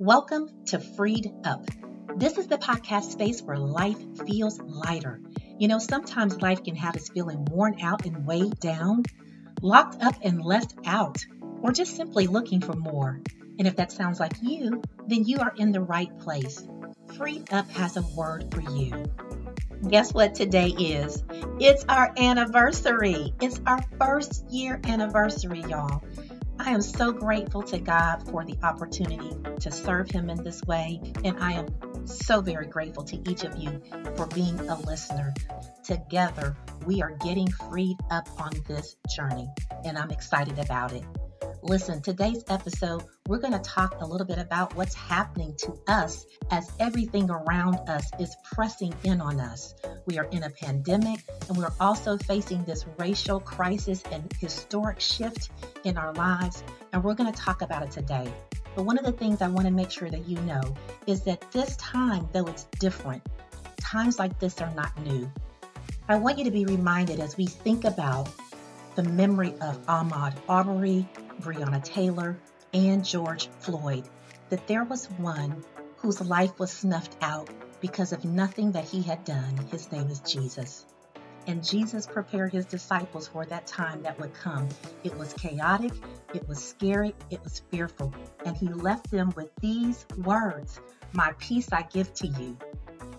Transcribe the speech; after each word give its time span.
Welcome 0.00 0.48
to 0.66 0.78
Freed 0.78 1.28
Up. 1.42 1.66
This 2.14 2.38
is 2.38 2.46
the 2.46 2.56
podcast 2.56 3.10
space 3.10 3.42
where 3.42 3.56
life 3.56 3.98
feels 4.24 4.60
lighter. 4.60 5.20
You 5.58 5.66
know, 5.66 5.80
sometimes 5.80 6.40
life 6.40 6.62
can 6.62 6.76
have 6.76 6.94
us 6.94 7.08
feeling 7.08 7.44
worn 7.46 7.80
out 7.80 8.06
and 8.06 8.24
weighed 8.24 8.60
down, 8.60 9.02
locked 9.60 10.00
up 10.00 10.14
and 10.22 10.40
left 10.40 10.76
out, 10.86 11.18
or 11.62 11.72
just 11.72 11.96
simply 11.96 12.28
looking 12.28 12.60
for 12.60 12.74
more. 12.74 13.20
And 13.58 13.66
if 13.66 13.74
that 13.74 13.90
sounds 13.90 14.20
like 14.20 14.34
you, 14.40 14.82
then 15.08 15.24
you 15.24 15.38
are 15.38 15.52
in 15.56 15.72
the 15.72 15.80
right 15.80 16.16
place. 16.20 16.64
Freed 17.16 17.52
Up 17.52 17.68
has 17.70 17.96
a 17.96 18.02
word 18.16 18.54
for 18.54 18.60
you. 18.60 19.04
Guess 19.88 20.14
what 20.14 20.36
today 20.36 20.68
is? 20.68 21.24
It's 21.58 21.84
our 21.88 22.12
anniversary. 22.16 23.34
It's 23.40 23.60
our 23.66 23.80
first 23.98 24.48
year 24.48 24.80
anniversary, 24.84 25.62
y'all. 25.62 26.04
I 26.60 26.70
am 26.70 26.82
so 26.82 27.12
grateful 27.12 27.62
to 27.62 27.78
God 27.78 28.28
for 28.28 28.44
the 28.44 28.56
opportunity 28.62 29.30
to 29.60 29.70
serve 29.70 30.10
Him 30.10 30.28
in 30.28 30.42
this 30.42 30.62
way, 30.64 31.00
and 31.24 31.38
I 31.38 31.52
am 31.52 32.06
so 32.06 32.40
very 32.40 32.66
grateful 32.66 33.04
to 33.04 33.30
each 33.30 33.44
of 33.44 33.56
you 33.56 33.80
for 34.16 34.26
being 34.26 34.58
a 34.68 34.78
listener. 34.80 35.32
Together, 35.84 36.56
we 36.84 37.00
are 37.00 37.16
getting 37.24 37.48
freed 37.50 37.96
up 38.10 38.28
on 38.40 38.52
this 38.66 38.96
journey, 39.14 39.48
and 39.84 39.96
I'm 39.96 40.10
excited 40.10 40.58
about 40.58 40.92
it. 40.92 41.04
Listen, 41.62 42.00
today's 42.02 42.44
episode, 42.48 43.02
we're 43.26 43.38
going 43.38 43.52
to 43.52 43.58
talk 43.58 43.96
a 44.00 44.06
little 44.06 44.26
bit 44.26 44.38
about 44.38 44.74
what's 44.74 44.94
happening 44.94 45.54
to 45.58 45.78
us 45.86 46.24
as 46.50 46.70
everything 46.78 47.30
around 47.30 47.76
us 47.88 48.08
is 48.18 48.34
pressing 48.52 48.94
in 49.04 49.20
on 49.20 49.40
us. 49.40 49.74
We 50.08 50.18
are 50.18 50.24
in 50.30 50.44
a 50.44 50.48
pandemic 50.48 51.20
and 51.48 51.58
we're 51.58 51.72
also 51.78 52.16
facing 52.16 52.64
this 52.64 52.86
racial 52.96 53.40
crisis 53.40 54.02
and 54.10 54.32
historic 54.40 55.00
shift 55.00 55.50
in 55.84 55.98
our 55.98 56.14
lives, 56.14 56.64
and 56.94 57.04
we're 57.04 57.12
going 57.12 57.30
to 57.30 57.38
talk 57.38 57.60
about 57.60 57.82
it 57.82 57.90
today. 57.90 58.32
But 58.74 58.84
one 58.84 58.96
of 58.96 59.04
the 59.04 59.12
things 59.12 59.42
I 59.42 59.48
want 59.48 59.66
to 59.66 59.70
make 59.70 59.90
sure 59.90 60.08
that 60.08 60.26
you 60.26 60.38
know 60.40 60.62
is 61.06 61.20
that 61.24 61.44
this 61.52 61.76
time, 61.76 62.26
though 62.32 62.46
it's 62.46 62.64
different, 62.78 63.22
times 63.76 64.18
like 64.18 64.38
this 64.38 64.62
are 64.62 64.72
not 64.74 64.98
new. 65.04 65.30
I 66.08 66.16
want 66.16 66.38
you 66.38 66.44
to 66.44 66.50
be 66.50 66.64
reminded 66.64 67.20
as 67.20 67.36
we 67.36 67.44
think 67.44 67.84
about 67.84 68.30
the 68.94 69.02
memory 69.02 69.52
of 69.60 69.84
Ahmaud 69.88 70.32
Arbery, 70.48 71.06
Breonna 71.42 71.84
Taylor, 71.84 72.38
and 72.72 73.04
George 73.04 73.48
Floyd 73.60 74.08
that 74.48 74.66
there 74.68 74.84
was 74.84 75.04
one 75.18 75.62
whose 75.98 76.22
life 76.22 76.58
was 76.58 76.70
snuffed 76.70 77.16
out 77.20 77.50
because 77.80 78.12
of 78.12 78.24
nothing 78.24 78.72
that 78.72 78.84
he 78.84 79.02
had 79.02 79.24
done. 79.24 79.56
His 79.70 79.90
name 79.92 80.08
is 80.08 80.20
Jesus. 80.20 80.86
And 81.46 81.64
Jesus 81.64 82.06
prepared 82.06 82.52
his 82.52 82.66
disciples 82.66 83.28
for 83.28 83.46
that 83.46 83.66
time 83.66 84.02
that 84.02 84.20
would 84.20 84.34
come. 84.34 84.68
It 85.04 85.16
was 85.16 85.32
chaotic, 85.32 85.92
it 86.34 86.46
was 86.46 86.62
scary, 86.62 87.14
it 87.30 87.42
was 87.42 87.62
fearful. 87.70 88.12
And 88.44 88.56
he 88.56 88.68
left 88.68 89.10
them 89.10 89.32
with 89.34 89.48
these 89.60 90.04
words 90.24 90.80
My 91.14 91.32
peace 91.38 91.72
I 91.72 91.82
give 91.82 92.12
to 92.14 92.26
you. 92.26 92.58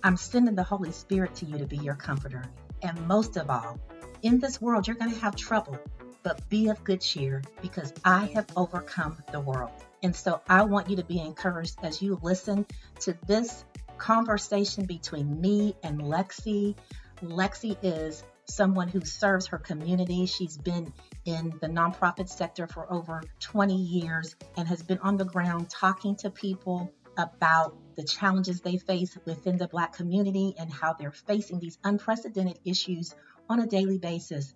I'm 0.03 0.15
sending 0.15 0.55
the 0.55 0.63
Holy 0.63 0.91
Spirit 0.91 1.33
to 1.35 1.45
you 1.45 1.57
to 1.57 1.65
be 1.65 1.77
your 1.77 1.95
comforter. 1.95 2.43
And 2.83 3.07
most 3.07 3.35
of 3.35 3.49
all, 3.49 3.79
in 4.21 4.39
this 4.39 4.61
world, 4.61 4.87
you're 4.87 4.95
going 4.95 5.11
to 5.11 5.19
have 5.19 5.35
trouble 5.35 5.79
but 6.23 6.47
be 6.49 6.67
of 6.67 6.83
good 6.83 7.01
cheer 7.01 7.41
because 7.61 7.93
I 8.03 8.25
have 8.35 8.45
overcome 8.55 9.17
the 9.31 9.39
world. 9.39 9.71
And 10.03 10.15
so 10.15 10.41
I 10.47 10.63
want 10.63 10.89
you 10.89 10.95
to 10.97 11.03
be 11.03 11.19
encouraged 11.19 11.77
as 11.83 12.01
you 12.01 12.19
listen 12.21 12.65
to 13.01 13.17
this 13.25 13.65
conversation 13.99 14.85
between 14.85 15.39
me 15.39 15.75
and 15.83 16.01
Lexi. 16.01 16.75
Lexi 17.21 17.77
is 17.83 18.23
someone 18.45 18.87
who 18.87 19.01
serves 19.01 19.47
her 19.47 19.59
community. 19.59 20.25
She's 20.25 20.57
been 20.57 20.91
in 21.25 21.53
the 21.61 21.67
nonprofit 21.67 22.29
sector 22.29 22.65
for 22.65 22.91
over 22.91 23.21
20 23.39 23.75
years 23.75 24.35
and 24.57 24.67
has 24.67 24.81
been 24.81 24.99
on 24.99 25.17
the 25.17 25.25
ground 25.25 25.69
talking 25.69 26.15
to 26.17 26.31
people 26.31 26.91
about 27.17 27.77
the 27.95 28.03
challenges 28.03 28.61
they 28.61 28.77
face 28.77 29.17
within 29.25 29.57
the 29.57 29.67
Black 29.67 29.93
community 29.93 30.55
and 30.57 30.71
how 30.71 30.93
they're 30.93 31.11
facing 31.11 31.59
these 31.59 31.77
unprecedented 31.83 32.57
issues 32.65 33.13
on 33.49 33.59
a 33.59 33.67
daily 33.67 33.97
basis. 33.97 34.53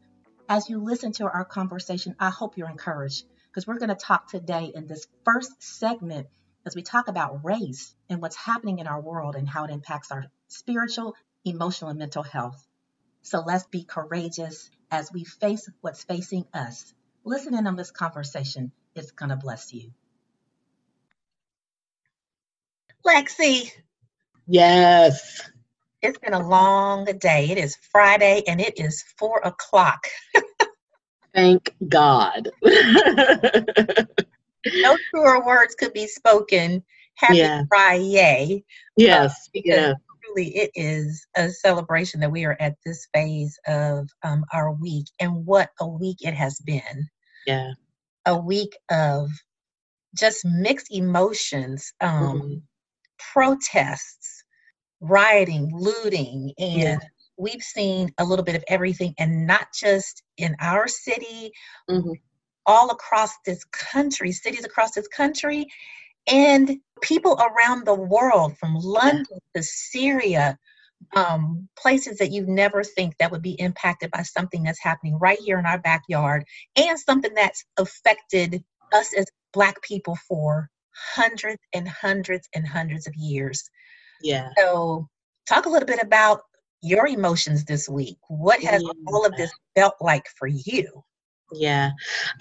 As 0.48 0.70
you 0.70 0.80
listen 0.80 1.12
to 1.14 1.26
our 1.26 1.46
conversation, 1.46 2.16
I 2.20 2.30
hope 2.30 2.58
you're 2.58 2.70
encouraged 2.70 3.26
because 3.48 3.68
we're 3.68 3.80
going 3.80 3.90
to 3.90 3.96
talk 3.96 4.30
today 4.30 4.72
in 4.74 4.88
this 4.88 5.08
first 5.26 5.62
segment 5.62 6.28
as 6.66 6.76
we 6.76 6.82
talk 6.82 7.08
about 7.08 7.44
race 7.44 7.94
and 8.10 8.22
what's 8.22 8.36
happening 8.36 8.80
in 8.80 8.88
our 8.88 9.02
world 9.02 9.36
and 9.36 9.48
how 9.48 9.66
it 9.66 9.72
impacts 9.72 10.12
our 10.12 10.26
spiritual, 10.48 11.16
emotional, 11.46 11.90
and 11.90 12.00
mental 12.00 12.24
health. 12.24 12.66
So 13.22 13.42
let's 13.46 13.66
be 13.66 13.84
courageous 13.84 14.70
as 14.92 15.12
we 15.12 15.24
face 15.24 15.70
what's 15.82 16.04
facing 16.04 16.46
us. 16.54 16.94
Listening 17.26 17.68
on 17.68 17.76
this 17.76 17.92
conversation 17.92 18.72
is 18.96 19.12
going 19.12 19.30
to 19.30 19.36
bless 19.38 19.74
you. 19.74 19.92
Lexi. 23.06 23.72
Yes. 24.48 25.42
It's 26.02 26.18
been 26.20 26.34
a 26.34 26.48
long 26.48 27.06
day. 27.06 27.50
It 27.50 27.58
is 27.58 27.78
Friday 27.92 28.44
and 28.48 28.60
it 28.62 28.80
is 28.80 29.04
four 29.18 29.40
o'clock. 29.44 30.06
Thank 31.34 31.74
God. 31.88 32.50
no 34.76 34.98
truer 35.10 35.44
words 35.46 35.76
could 35.76 35.94
be 35.94 36.08
spoken. 36.08 36.84
Happy 37.16 37.38
yeah. 37.38 37.64
Friday. 37.70 38.64
Yes. 38.98 39.32
Uh, 39.32 39.50
because 39.54 39.78
yeah. 39.78 39.94
truly 40.24 40.56
it 40.56 40.72
is 40.76 41.26
a 41.36 41.50
celebration 41.50 42.20
that 42.20 42.32
we 42.32 42.46
are 42.46 42.58
at 42.60 42.76
this 42.86 43.08
phase 43.14 43.58
of 43.68 44.10
um, 44.24 44.46
our 44.54 44.72
week 44.74 45.06
and 45.20 45.46
what 45.46 45.70
a 45.80 45.88
week 45.88 46.18
it 46.22 46.34
has 46.34 46.60
been. 46.66 47.08
Yeah. 47.46 47.72
A 48.26 48.38
week 48.38 48.76
of 48.90 49.30
just 50.18 50.46
mixed 50.46 50.92
emotions, 50.92 51.94
um, 52.02 52.42
mm-hmm. 52.42 52.54
protests, 53.34 54.44
rioting, 55.02 55.72
looting, 55.74 56.54
and 56.58 56.82
yeah. 56.82 56.98
we've 57.38 57.62
seen 57.62 58.10
a 58.20 58.24
little 58.24 58.46
bit 58.46 58.56
of 58.56 58.64
everything, 58.68 59.14
and 59.18 59.46
not 59.46 59.68
just 59.74 60.24
in 60.38 60.56
our 60.60 60.88
city, 60.88 61.52
mm-hmm. 61.90 62.12
All 62.66 62.92
across 62.92 63.32
this 63.46 63.64
country, 63.66 64.32
cities 64.32 64.66
across 64.66 64.92
this 64.92 65.08
country, 65.08 65.68
and 66.28 66.78
people 67.02 67.40
around 67.40 67.86
the 67.86 67.94
world, 67.94 68.58
from 68.58 68.76
London 68.76 69.26
yeah. 69.30 69.38
to 69.56 69.64
Syria. 69.64 70.58
Um, 71.18 71.68
places 71.78 72.18
that 72.20 72.32
you 72.32 72.46
never 72.46 72.82
think 72.82 73.18
that 73.18 73.30
would 73.30 73.42
be 73.42 73.60
impacted 73.60 74.10
by 74.10 74.22
something 74.22 74.64
that's 74.64 74.82
happening 74.82 75.20
right 75.20 75.38
here 75.38 75.60
in 75.60 75.66
our 75.66 75.78
backyard 75.78 76.46
and 76.78 76.98
something 76.98 77.34
that's 77.34 77.66
affected 77.78 78.64
us 78.94 79.14
as 79.14 79.26
black 79.52 79.82
people 79.82 80.18
for 80.30 80.70
hundreds 80.96 81.60
and 81.74 81.90
hundreds 81.90 82.48
and 82.56 82.66
hundreds 82.66 83.06
of 83.06 83.14
years 83.16 83.70
yeah. 84.24 84.50
So, 84.58 85.08
talk 85.48 85.66
a 85.66 85.70
little 85.70 85.86
bit 85.86 86.02
about 86.02 86.42
your 86.82 87.08
emotions 87.08 87.66
this 87.66 87.88
week. 87.88 88.18
What 88.30 88.62
has 88.64 88.82
yeah. 88.82 88.90
all 89.08 89.26
of 89.26 89.36
this 89.36 89.52
felt 89.76 89.96
like 90.02 90.26
for 90.38 90.48
you? 90.48 91.04
Yeah, 91.54 91.92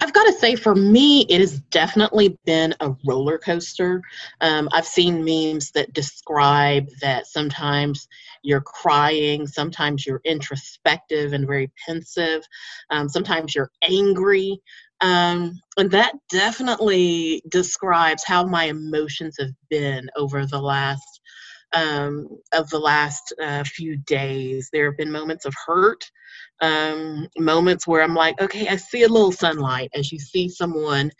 I've 0.01 0.13
got 0.13 0.23
to 0.25 0.33
say, 0.33 0.55
for 0.55 0.73
me, 0.75 1.25
it 1.29 1.39
has 1.39 1.59
definitely 1.71 2.37
been 2.45 2.73
a 2.79 2.93
roller 3.05 3.37
coaster. 3.37 4.01
Um, 4.41 4.69
I've 4.71 4.87
seen 4.87 5.23
memes 5.23 5.71
that 5.71 5.93
describe 5.93 6.87
that 7.01 7.27
sometimes 7.27 8.07
you're 8.43 8.61
crying, 8.61 9.45
sometimes 9.45 10.05
you're 10.05 10.21
introspective 10.25 11.33
and 11.33 11.45
very 11.45 11.71
pensive, 11.85 12.43
um, 12.89 13.07
sometimes 13.07 13.53
you're 13.55 13.71
angry. 13.83 14.59
Um, 15.01 15.59
and 15.77 15.91
that 15.91 16.13
definitely 16.29 17.43
describes 17.49 18.23
how 18.23 18.45
my 18.45 18.65
emotions 18.65 19.35
have 19.37 19.51
been 19.69 20.09
over 20.15 20.45
the 20.45 20.61
last 20.61 21.21
um, 21.73 22.27
of 22.53 22.69
the 22.69 22.79
last 22.79 23.33
uh, 23.41 23.63
few 23.63 23.97
days. 23.97 24.69
There 24.71 24.85
have 24.85 24.97
been 24.97 25.11
moments 25.11 25.45
of 25.45 25.53
hurt, 25.65 26.03
um, 26.61 27.27
moments 27.37 27.87
where 27.87 28.01
I'm 28.01 28.15
like, 28.15 28.39
okay, 28.41 28.67
I 28.67 28.75
see 28.77 29.03
a 29.03 29.09
little 29.09 29.31
sunlight 29.31 29.89
as 29.93 30.11
you 30.11 30.19
see 30.19 30.49
someone 30.49 31.11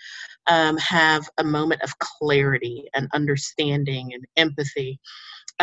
um, 0.48 0.78
have 0.78 1.28
a 1.38 1.44
moment 1.44 1.82
of 1.82 1.98
clarity 2.00 2.90
and 2.94 3.08
understanding 3.14 4.14
and 4.14 4.26
empathy. 4.38 5.00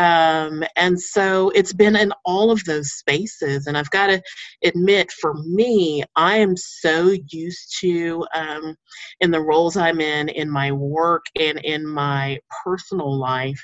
Um, 0.00 0.64
and 0.76 1.00
so 1.00 1.50
it's 1.50 1.74
been 1.74 1.96
in 1.96 2.12
all 2.24 2.50
of 2.50 2.64
those 2.64 2.92
spaces. 2.92 3.66
And 3.66 3.76
I've 3.78 3.90
got 3.90 4.08
to 4.08 4.22
admit, 4.64 5.12
for 5.12 5.34
me, 5.34 6.04
I 6.16 6.38
am 6.38 6.56
so 6.56 7.14
used 7.28 7.76
to, 7.80 8.26
um, 8.34 8.76
in 9.20 9.30
the 9.30 9.42
roles 9.42 9.76
I'm 9.76 10.00
in, 10.00 10.30
in 10.30 10.50
my 10.50 10.72
work 10.72 11.26
and 11.38 11.60
in 11.60 11.86
my 11.86 12.40
personal 12.64 13.14
life, 13.18 13.60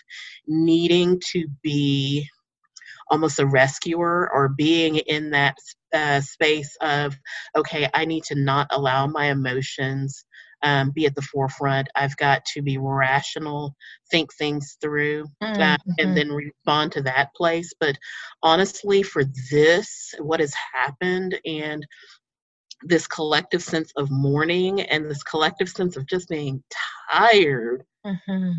needing 0.46 1.20
to 1.32 1.46
be 1.62 2.28
almost 3.10 3.38
a 3.40 3.46
rescuer 3.46 4.30
or 4.34 4.50
being 4.50 4.96
in 4.98 5.30
that 5.30 5.56
uh, 5.94 6.20
space 6.20 6.76
of, 6.82 7.16
okay, 7.56 7.88
I 7.94 8.04
need 8.04 8.24
to 8.24 8.36
not 8.36 8.68
allow 8.72 9.06
my 9.06 9.26
emotions 9.26 10.25
um, 10.62 10.90
be 10.90 11.06
at 11.06 11.14
the 11.14 11.22
forefront. 11.22 11.88
I've 11.94 12.16
got 12.16 12.44
to 12.54 12.62
be 12.62 12.78
rational, 12.78 13.74
think 14.10 14.34
things 14.34 14.76
through, 14.80 15.26
uh, 15.40 15.46
mm-hmm. 15.46 15.62
uh, 15.62 15.94
and 15.98 16.16
then 16.16 16.30
respond 16.30 16.92
to 16.92 17.02
that 17.02 17.34
place. 17.34 17.72
But 17.78 17.96
honestly, 18.42 19.02
for 19.02 19.24
this, 19.50 20.14
what 20.18 20.40
has 20.40 20.54
happened 20.74 21.38
and 21.44 21.86
this 22.82 23.06
collective 23.06 23.62
sense 23.62 23.92
of 23.96 24.10
mourning 24.10 24.82
and 24.82 25.10
this 25.10 25.22
collective 25.22 25.68
sense 25.68 25.96
of 25.96 26.06
just 26.06 26.28
being 26.28 26.62
tired. 27.10 27.84
Mm-hmm. 28.06 28.50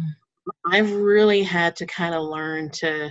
I've 0.71 0.91
really 0.91 1.43
had 1.43 1.75
to 1.77 1.85
kind 1.85 2.15
of 2.15 2.23
learn 2.23 2.69
to 2.71 3.09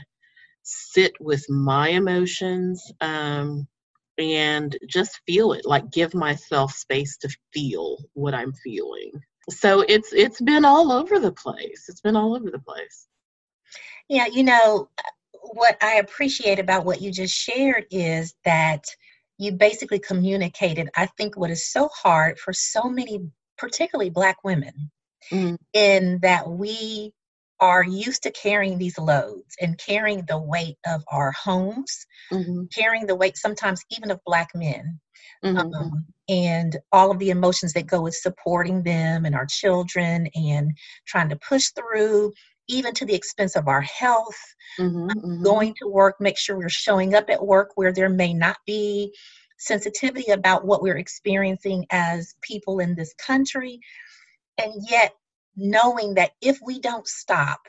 sit 0.63 1.13
with 1.21 1.49
my 1.49 1.91
emotions 1.91 2.93
um, 3.01 3.69
and 4.19 4.77
just 4.89 5.21
feel 5.27 5.53
it, 5.53 5.67
like 5.67 5.91
give 5.91 6.15
myself 6.15 6.73
space 6.73 7.17
to 7.19 7.29
feel 7.53 7.99
what 8.15 8.35
I'm 8.35 8.53
feeling. 8.53 9.13
So 9.51 9.83
it's 9.83 10.13
it's 10.13 10.41
been 10.41 10.65
all 10.65 10.91
over 10.91 11.19
the 11.19 11.33
place. 11.33 11.87
It's 11.89 12.01
been 12.01 12.17
all 12.17 12.35
over 12.35 12.51
the 12.51 12.59
place. 12.59 13.07
Yeah, 14.09 14.27
you 14.27 14.43
know, 14.43 14.89
what 15.53 15.77
I 15.83 15.97
appreciate 15.97 16.59
about 16.59 16.85
what 16.85 17.01
you 17.01 17.11
just 17.11 17.35
shared 17.35 17.87
is 17.91 18.35
that 18.45 18.85
you 19.39 19.53
basically 19.53 19.99
communicated, 19.99 20.89
I 20.97 21.07
think, 21.07 21.37
what 21.37 21.51
is 21.51 21.71
so 21.71 21.89
hard 21.89 22.39
for 22.39 22.53
so 22.53 22.85
many, 22.85 23.21
particularly 23.59 24.11
Black 24.11 24.39
women, 24.45 24.91
mm. 25.31 25.57
in 25.73 26.19
that 26.23 26.49
we 26.49 27.13
are 27.61 27.85
used 27.85 28.23
to 28.23 28.31
carrying 28.31 28.79
these 28.79 28.99
loads 28.99 29.57
and 29.61 29.79
carrying 29.79 30.25
the 30.27 30.39
weight 30.39 30.77
of 30.87 31.03
our 31.09 31.33
homes, 31.33 32.07
mm-hmm. 32.33 32.65
carrying 32.75 33.07
the 33.07 33.17
weight 33.17 33.37
sometimes 33.37 33.83
even 33.91 34.11
of 34.11 34.21
Black 34.27 34.49
men. 34.55 35.01
Mm-hmm. 35.45 35.75
Um, 35.75 36.07
and 36.29 36.77
all 36.93 37.11
of 37.11 37.19
the 37.19 37.31
emotions 37.31 37.73
that 37.75 37.87
go 37.87 38.03
with 38.03 38.15
supporting 38.15 38.83
them 38.83 39.25
and 39.25 39.35
our 39.35 39.47
children 39.47 40.29
and 40.35 40.73
trying 41.07 41.29
to 41.29 41.37
push 41.37 41.69
through 41.69 42.33
even 42.69 42.93
to 42.95 43.05
the 43.05 43.15
expense 43.15 43.55
of 43.55 43.69
our 43.69 43.83
health, 43.83 44.39
mm-hmm, 44.79 45.09
mm-hmm. 45.09 45.43
going 45.43 45.75
to 45.81 45.89
work, 45.89 46.17
make 46.21 46.39
sure 46.39 46.57
we're 46.57 46.69
showing 46.69 47.15
up 47.15 47.31
at 47.31 47.45
work 47.45 47.73
where 47.75 47.93
there 47.93 48.09
may 48.09 48.35
not 48.35 48.57
be 48.67 49.13
sensitivity 49.59 50.33
about 50.33 50.67
what 50.67 50.83
we're 50.83 50.99
experiencing 50.99 51.87
as 51.91 52.35
people 52.43 52.81
in 52.81 52.95
this 52.95 53.15
country. 53.15 53.79
And 54.59 54.73
yet, 54.89 55.13
knowing 55.57 56.15
that 56.15 56.33
if 56.41 56.59
we 56.65 56.81
don't 56.81 57.07
stop 57.07 57.61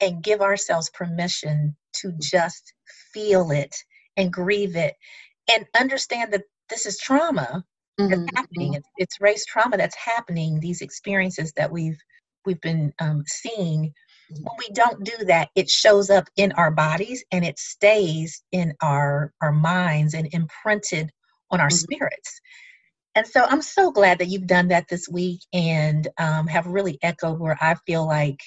and 0.00 0.22
give 0.22 0.40
ourselves 0.40 0.90
permission 0.90 1.76
to 1.94 2.12
just 2.20 2.72
feel 3.12 3.50
it 3.50 3.74
and 4.16 4.32
grieve 4.32 4.76
it 4.76 4.94
and 5.52 5.66
understand 5.78 6.32
that 6.32 6.42
this 6.68 6.86
is 6.86 6.98
trauma 6.98 7.64
that's 7.98 8.12
mm-hmm, 8.12 8.36
happening, 8.36 8.68
mm-hmm. 8.72 8.76
it's, 8.76 8.88
it's 8.96 9.20
race 9.20 9.44
trauma 9.46 9.76
that's 9.76 9.96
happening, 9.96 10.60
these 10.60 10.80
experiences 10.82 11.52
that 11.56 11.70
we've 11.70 11.98
we've 12.44 12.60
been 12.60 12.92
um, 13.00 13.24
seeing 13.26 13.92
when 14.28 14.56
we 14.58 14.68
don't 14.72 15.04
do 15.04 15.24
that 15.24 15.48
it 15.54 15.68
shows 15.70 16.10
up 16.10 16.28
in 16.36 16.52
our 16.52 16.70
bodies 16.70 17.24
and 17.32 17.44
it 17.44 17.58
stays 17.58 18.42
in 18.52 18.72
our 18.82 19.32
our 19.40 19.52
minds 19.52 20.14
and 20.14 20.28
imprinted 20.32 21.10
on 21.50 21.60
our 21.60 21.68
mm-hmm. 21.68 21.76
spirits 21.76 22.40
and 23.16 23.26
so 23.26 23.44
i'm 23.44 23.62
so 23.62 23.90
glad 23.90 24.18
that 24.18 24.28
you've 24.28 24.46
done 24.46 24.68
that 24.68 24.86
this 24.88 25.08
week 25.08 25.40
and 25.52 26.06
um, 26.18 26.46
have 26.46 26.66
really 26.66 26.98
echoed 27.02 27.40
where 27.40 27.58
i 27.60 27.74
feel 27.86 28.06
like 28.06 28.38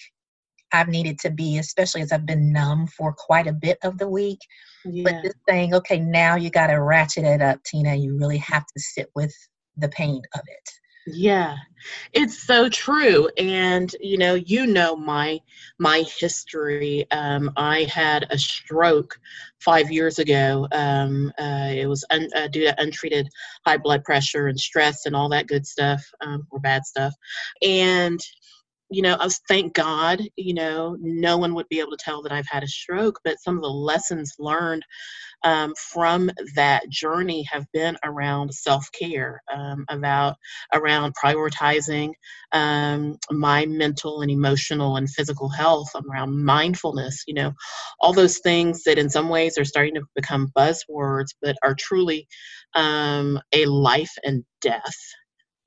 i've 0.72 0.88
needed 0.88 1.20
to 1.20 1.30
be 1.30 1.58
especially 1.58 2.02
as 2.02 2.14
i've 2.14 2.26
been 2.26 2.54
numb 2.54 2.88
for 2.88 3.14
quite 3.14 3.48
a 3.48 3.54
bit 3.54 3.78
of 3.84 3.98
the 3.98 4.08
week. 4.08 4.40
Yeah. 4.86 5.04
but 5.04 5.24
just 5.24 5.38
saying 5.50 5.74
okay 5.74 6.00
now 6.00 6.36
you 6.36 6.50
got 6.50 6.68
to 6.68 6.76
ratchet 6.76 7.26
it 7.26 7.42
up 7.42 7.62
tina. 7.64 7.96
You 7.96 8.18
really 8.18 8.38
have 8.38 8.66
to 8.66 8.80
sit 8.80 9.10
with 9.16 9.34
the 9.76 9.90
pain 9.90 10.22
of 10.36 10.42
it 10.46 10.70
yeah 11.14 11.56
it's 12.14 12.44
so 12.44 12.68
true 12.70 13.30
and 13.38 13.96
you 14.02 14.18
know 14.18 14.34
you 14.34 14.66
know 14.68 14.96
my 14.96 15.40
my 15.78 16.04
history 16.20 17.10
um, 17.12 17.52
i 17.58 17.84
had 17.84 18.26
a 18.30 18.38
stroke 18.38 19.20
five 19.60 19.92
years 19.92 20.20
ago 20.20 20.68
um, 20.72 21.32
uh, 21.40 21.70
it 21.72 21.88
was 21.88 22.06
un, 22.10 22.28
uh, 22.36 22.48
due 22.48 22.66
to 22.66 22.82
untreated 22.82 23.30
high 23.66 23.78
blood 23.78 24.04
pressure 24.04 24.48
and 24.48 24.60
stress 24.60 25.06
and 25.06 25.16
all 25.16 25.30
that 25.30 25.48
good 25.48 25.66
stuff 25.66 26.04
um, 26.22 26.46
or 26.52 26.60
bad 26.60 26.86
stuff 26.86 27.14
and 27.62 28.20
you 28.90 29.02
know, 29.02 29.16
I 29.16 29.26
was 29.26 29.40
thank 29.48 29.74
God, 29.74 30.22
you 30.36 30.54
know, 30.54 30.98
no 31.00 31.38
one 31.38 31.54
would 31.54 31.70
be 31.70 31.80
able 31.80 31.92
to 31.92 31.98
tell 32.00 32.22
that 32.24 32.32
I've 32.32 32.48
had 32.48 32.64
a 32.64 32.68
stroke, 32.68 33.20
but 33.24 33.40
some 33.40 33.56
of 33.56 33.62
the 33.62 33.70
lessons 33.70 34.34
learned 34.40 34.84
um, 35.44 35.74
from 35.92 36.30
that 36.56 36.90
journey 36.90 37.44
have 37.44 37.66
been 37.72 37.98
around 38.04 38.54
self-care, 38.54 39.42
um, 39.54 39.86
about 39.90 40.36
around 40.74 41.14
prioritizing 41.24 42.12
um, 42.52 43.18
my 43.32 43.66
mental 43.66 44.22
and 44.22 44.32
emotional 44.32 44.98
and 44.98 45.10
physical 45.10 45.50
health, 45.50 45.90
around 46.10 46.44
mindfulness, 46.44 47.24
you 47.28 47.34
know, 47.34 47.54
all 48.00 48.14
those 48.14 48.40
things 48.40 48.84
that 48.84 48.98
in 48.98 49.10
some 49.10 49.30
ways 49.30 49.58
are 49.58 49.66
starting 49.66 49.96
to 49.96 50.02
become 50.16 50.52
buzzwords, 50.58 51.30
but 51.42 51.56
are 51.64 51.76
truly 51.76 52.28
um, 52.76 53.40
a 53.54 53.66
life 53.66 54.12
and 54.24 54.44
death 54.62 54.98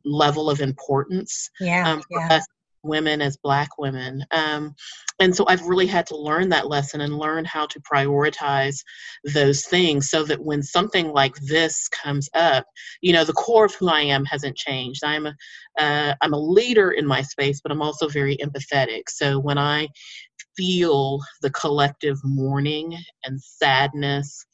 level 0.04 0.50
of 0.50 0.60
importance 0.60 1.48
yeah, 1.60 1.88
um, 1.88 2.02
for 2.10 2.20
yeah. 2.20 2.36
us 2.36 2.46
women 2.82 3.20
as 3.22 3.36
black 3.36 3.78
women. 3.78 4.24
Um, 4.30 4.74
and 5.22 5.34
so 5.34 5.44
i've 5.46 5.64
really 5.66 5.86
had 5.86 6.06
to 6.06 6.16
learn 6.16 6.48
that 6.48 6.68
lesson 6.68 7.00
and 7.00 7.16
learn 7.16 7.44
how 7.44 7.66
to 7.66 7.80
prioritize 7.80 8.78
those 9.24 9.64
things 9.66 10.10
so 10.10 10.24
that 10.24 10.42
when 10.42 10.62
something 10.62 11.12
like 11.12 11.34
this 11.36 11.88
comes 11.88 12.28
up 12.34 12.66
you 13.02 13.12
know 13.12 13.24
the 13.24 13.32
core 13.32 13.66
of 13.66 13.74
who 13.74 13.88
i 13.88 14.00
am 14.00 14.24
hasn't 14.24 14.56
changed. 14.56 15.04
I'm 15.04 15.26
a 15.26 15.34
am 15.78 16.34
uh, 16.34 16.36
a 16.36 16.40
leader 16.40 16.92
in 16.92 17.06
my 17.06 17.22
space 17.22 17.60
but 17.60 17.72
i'm 17.72 17.82
also 17.82 18.08
very 18.08 18.36
empathetic. 18.38 19.02
So 19.08 19.38
when 19.38 19.58
i 19.58 19.88
feel 20.56 21.20
the 21.40 21.50
collective 21.50 22.18
mourning 22.24 22.96
and 23.24 23.40
sadness 23.40 24.44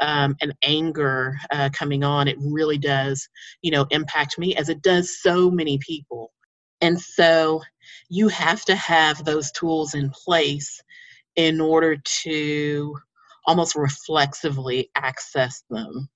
um, 0.00 0.36
and 0.40 0.54
anger 0.62 1.36
uh, 1.50 1.70
coming 1.72 2.04
on, 2.04 2.28
it 2.28 2.36
really 2.38 2.78
does, 2.78 3.28
you 3.62 3.70
know, 3.70 3.86
impact 3.90 4.38
me 4.38 4.54
as 4.56 4.68
it 4.68 4.82
does 4.82 5.20
so 5.20 5.50
many 5.50 5.78
people. 5.78 6.32
And 6.80 7.00
so 7.00 7.62
you 8.08 8.28
have 8.28 8.64
to 8.66 8.76
have 8.76 9.24
those 9.24 9.50
tools 9.52 9.94
in 9.94 10.10
place 10.10 10.80
in 11.36 11.60
order 11.60 11.96
to 12.22 12.96
almost 13.46 13.76
reflexively 13.76 14.90
access 14.94 15.62
them 15.70 16.08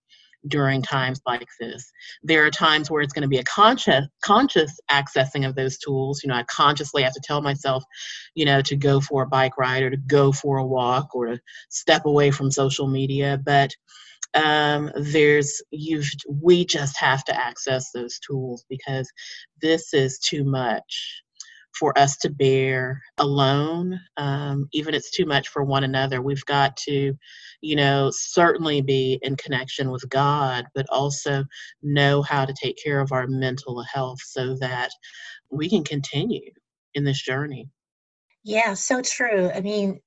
during 0.48 0.82
times 0.82 1.20
like 1.26 1.48
this. 1.60 1.90
There 2.22 2.44
are 2.44 2.50
times 2.50 2.90
where 2.90 3.00
it's 3.02 3.12
going 3.12 3.22
to 3.22 3.28
be 3.28 3.38
a 3.38 3.44
conscious 3.44 4.06
conscious 4.24 4.78
accessing 4.90 5.46
of 5.48 5.54
those 5.54 5.78
tools. 5.78 6.22
You 6.22 6.28
know, 6.28 6.34
I 6.34 6.44
consciously 6.44 7.02
have 7.02 7.14
to 7.14 7.20
tell 7.22 7.40
myself, 7.40 7.84
you 8.34 8.44
know, 8.44 8.60
to 8.62 8.76
go 8.76 9.00
for 9.00 9.22
a 9.22 9.28
bike 9.28 9.56
ride 9.56 9.82
or 9.82 9.90
to 9.90 9.96
go 9.96 10.32
for 10.32 10.58
a 10.58 10.66
walk 10.66 11.14
or 11.14 11.26
to 11.26 11.40
step 11.68 12.06
away 12.06 12.30
from 12.30 12.50
social 12.50 12.88
media. 12.88 13.40
But 13.42 13.70
um, 14.34 14.90
there's 14.96 15.62
you 15.70 16.02
we 16.28 16.64
just 16.64 16.98
have 16.98 17.24
to 17.24 17.38
access 17.38 17.90
those 17.92 18.18
tools 18.18 18.64
because 18.68 19.10
this 19.60 19.92
is 19.94 20.18
too 20.18 20.44
much 20.44 21.22
for 21.78 21.98
us 21.98 22.18
to 22.18 22.30
bear 22.30 23.00
alone. 23.18 23.98
Um, 24.18 24.68
even 24.72 24.94
it's 24.94 25.10
too 25.10 25.24
much 25.26 25.48
for 25.48 25.64
one 25.64 25.84
another. 25.84 26.20
We've 26.20 26.44
got 26.44 26.76
to 26.78 27.14
you 27.62 27.76
know 27.76 28.10
certainly 28.12 28.82
be 28.82 29.18
in 29.22 29.36
connection 29.36 29.90
with 29.90 30.06
god 30.10 30.66
but 30.74 30.84
also 30.90 31.44
know 31.82 32.20
how 32.20 32.44
to 32.44 32.52
take 32.60 32.76
care 32.82 33.00
of 33.00 33.12
our 33.12 33.26
mental 33.26 33.82
health 33.82 34.18
so 34.22 34.56
that 34.56 34.90
we 35.50 35.68
can 35.68 35.82
continue 35.84 36.50
in 36.94 37.04
this 37.04 37.22
journey 37.22 37.68
yeah, 38.44 38.74
so 38.74 39.02
true. 39.02 39.50
I 39.54 39.60
mean, 39.60 40.00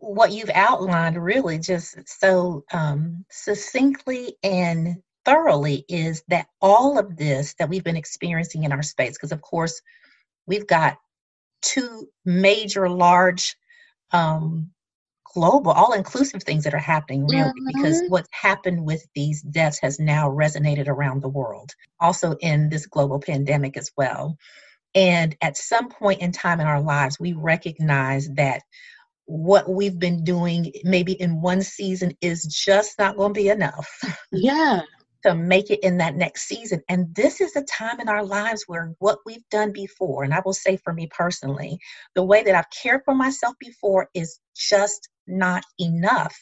what 0.00 0.32
you've 0.32 0.50
outlined 0.54 1.22
really 1.22 1.58
just 1.58 1.96
so 2.06 2.64
um, 2.72 3.24
succinctly 3.30 4.36
and 4.42 4.96
thoroughly 5.24 5.84
is 5.88 6.22
that 6.28 6.46
all 6.60 6.98
of 6.98 7.16
this 7.16 7.54
that 7.58 7.68
we've 7.68 7.84
been 7.84 7.96
experiencing 7.96 8.64
in 8.64 8.72
our 8.72 8.82
space, 8.82 9.12
because 9.12 9.32
of 9.32 9.40
course, 9.40 9.80
we've 10.46 10.66
got 10.66 10.96
two 11.62 12.08
major, 12.24 12.88
large, 12.88 13.56
um, 14.12 14.70
global, 15.34 15.72
all 15.72 15.92
inclusive 15.92 16.42
things 16.42 16.64
that 16.64 16.74
are 16.74 16.78
happening, 16.78 17.26
really, 17.26 17.44
mm-hmm. 17.44 17.66
because 17.66 18.02
what's 18.08 18.28
happened 18.32 18.84
with 18.84 19.04
these 19.14 19.42
deaths 19.42 19.78
has 19.80 19.98
now 19.98 20.28
resonated 20.28 20.88
around 20.88 21.22
the 21.22 21.28
world, 21.28 21.70
also 22.00 22.36
in 22.40 22.68
this 22.68 22.86
global 22.86 23.18
pandemic 23.18 23.76
as 23.76 23.90
well. 23.96 24.36
And 24.94 25.36
at 25.40 25.56
some 25.56 25.88
point 25.88 26.20
in 26.20 26.32
time 26.32 26.60
in 26.60 26.66
our 26.66 26.80
lives, 26.80 27.18
we 27.18 27.32
recognize 27.32 28.28
that 28.34 28.62
what 29.26 29.70
we've 29.70 29.98
been 29.98 30.24
doing 30.24 30.72
maybe 30.84 31.12
in 31.12 31.40
one 31.40 31.62
season 31.62 32.12
is 32.20 32.44
just 32.44 32.98
not 32.98 33.16
going 33.16 33.32
to 33.32 33.40
be 33.40 33.48
enough. 33.48 33.88
Yeah. 34.30 34.82
to 35.22 35.34
make 35.34 35.70
it 35.70 35.80
in 35.84 35.98
that 35.98 36.16
next 36.16 36.48
season. 36.48 36.82
And 36.88 37.14
this 37.14 37.40
is 37.40 37.54
a 37.54 37.62
time 37.62 38.00
in 38.00 38.08
our 38.08 38.24
lives 38.24 38.64
where 38.66 38.92
what 38.98 39.18
we've 39.24 39.48
done 39.50 39.72
before, 39.72 40.24
and 40.24 40.34
I 40.34 40.42
will 40.44 40.52
say 40.52 40.76
for 40.76 40.92
me 40.92 41.08
personally, 41.10 41.78
the 42.14 42.24
way 42.24 42.42
that 42.42 42.54
I've 42.54 42.70
cared 42.70 43.02
for 43.04 43.14
myself 43.14 43.54
before 43.60 44.08
is 44.14 44.40
just 44.56 45.08
not 45.26 45.62
enough. 45.78 46.36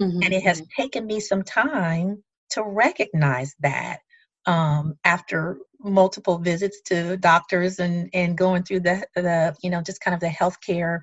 Mm-hmm. 0.00 0.22
And 0.22 0.34
it 0.34 0.42
has 0.42 0.60
mm-hmm. 0.60 0.82
taken 0.82 1.06
me 1.06 1.20
some 1.20 1.42
time 1.42 2.22
to 2.50 2.62
recognize 2.62 3.54
that 3.60 4.00
um, 4.46 4.96
after 5.04 5.58
multiple 5.80 6.38
visits 6.38 6.80
to 6.82 7.16
doctors 7.18 7.78
and 7.78 8.08
and 8.12 8.36
going 8.36 8.62
through 8.62 8.80
the 8.80 9.06
the 9.14 9.54
you 9.62 9.70
know 9.70 9.82
just 9.82 10.00
kind 10.00 10.14
of 10.14 10.20
the 10.20 10.26
healthcare 10.26 11.00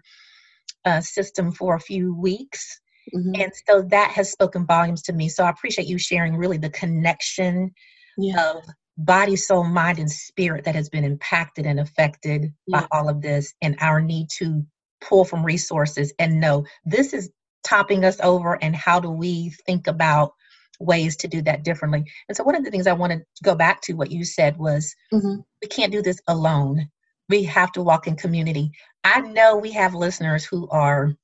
uh, 0.86 1.00
system 1.00 1.52
for 1.52 1.76
a 1.76 1.80
few 1.80 2.16
weeks 2.16 2.80
mm-hmm. 3.16 3.42
and 3.42 3.52
so 3.68 3.82
that 3.82 4.12
has 4.12 4.32
spoken 4.32 4.66
volumes 4.66 5.02
to 5.02 5.14
me 5.14 5.30
so 5.30 5.44
i 5.44 5.50
appreciate 5.50 5.88
you 5.88 5.98
sharing 5.98 6.36
really 6.36 6.58
the 6.58 6.70
connection 6.72 7.72
yeah. 8.18 8.52
of 8.52 8.64
body 8.98 9.36
soul 9.36 9.64
mind 9.64 10.00
and 10.00 10.12
spirit 10.12 10.66
that 10.66 10.76
has 10.76 10.90
been 10.90 11.04
impacted 11.04 11.66
and 11.66 11.80
affected 11.80 12.54
yeah. 12.68 12.82
by 12.82 12.88
all 12.92 13.08
of 13.08 13.22
this 13.22 13.54
and 13.62 13.78
our 13.80 14.02
need 14.02 14.28
to 14.30 14.66
pull 15.02 15.24
from 15.24 15.46
resources 15.46 16.14
and 16.20 16.40
know 16.40 16.66
this 16.86 17.14
is 17.14 17.30
topping 17.64 18.04
us 18.04 18.18
over 18.22 18.62
and 18.62 18.76
how 18.76 19.00
do 19.00 19.10
we 19.10 19.50
think 19.66 19.88
about 19.88 20.34
ways 20.80 21.16
to 21.16 21.28
do 21.28 21.42
that 21.42 21.64
differently 21.64 22.04
and 22.28 22.36
so 22.36 22.44
one 22.44 22.56
of 22.56 22.64
the 22.64 22.72
things 22.72 22.88
i 22.88 22.94
wanted 22.94 23.20
to 23.36 23.44
go 23.44 23.56
back 23.56 23.82
to 23.82 23.94
what 23.94 24.12
you 24.12 24.24
said 24.24 24.58
was 24.58 24.96
mm-hmm. 25.14 25.36
we 25.62 25.68
can't 25.68 25.92
do 25.92 26.02
this 26.02 26.20
alone 26.28 26.88
we 27.30 27.44
have 27.44 27.72
to 27.72 27.82
walk 27.82 28.08
in 28.08 28.16
community 28.16 28.72
i 29.04 29.22
know 29.22 29.56
we 29.56 29.72
have 29.72 29.94
listeners 29.94 30.44
who 30.44 30.68
are 30.70 31.16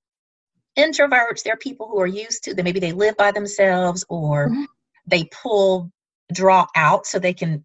introverts 0.77 1.43
they're 1.43 1.57
people 1.57 1.87
who 1.87 1.99
are 1.99 2.07
used 2.07 2.43
to 2.43 2.53
that 2.53 2.63
maybe 2.63 2.79
they 2.79 2.91
live 2.91 3.17
by 3.17 3.31
themselves 3.31 4.05
or 4.09 4.49
mm-hmm. 4.49 4.63
they 5.07 5.25
pull 5.25 5.91
draw 6.33 6.65
out 6.75 7.05
so 7.05 7.17
they 7.17 7.33
can 7.33 7.63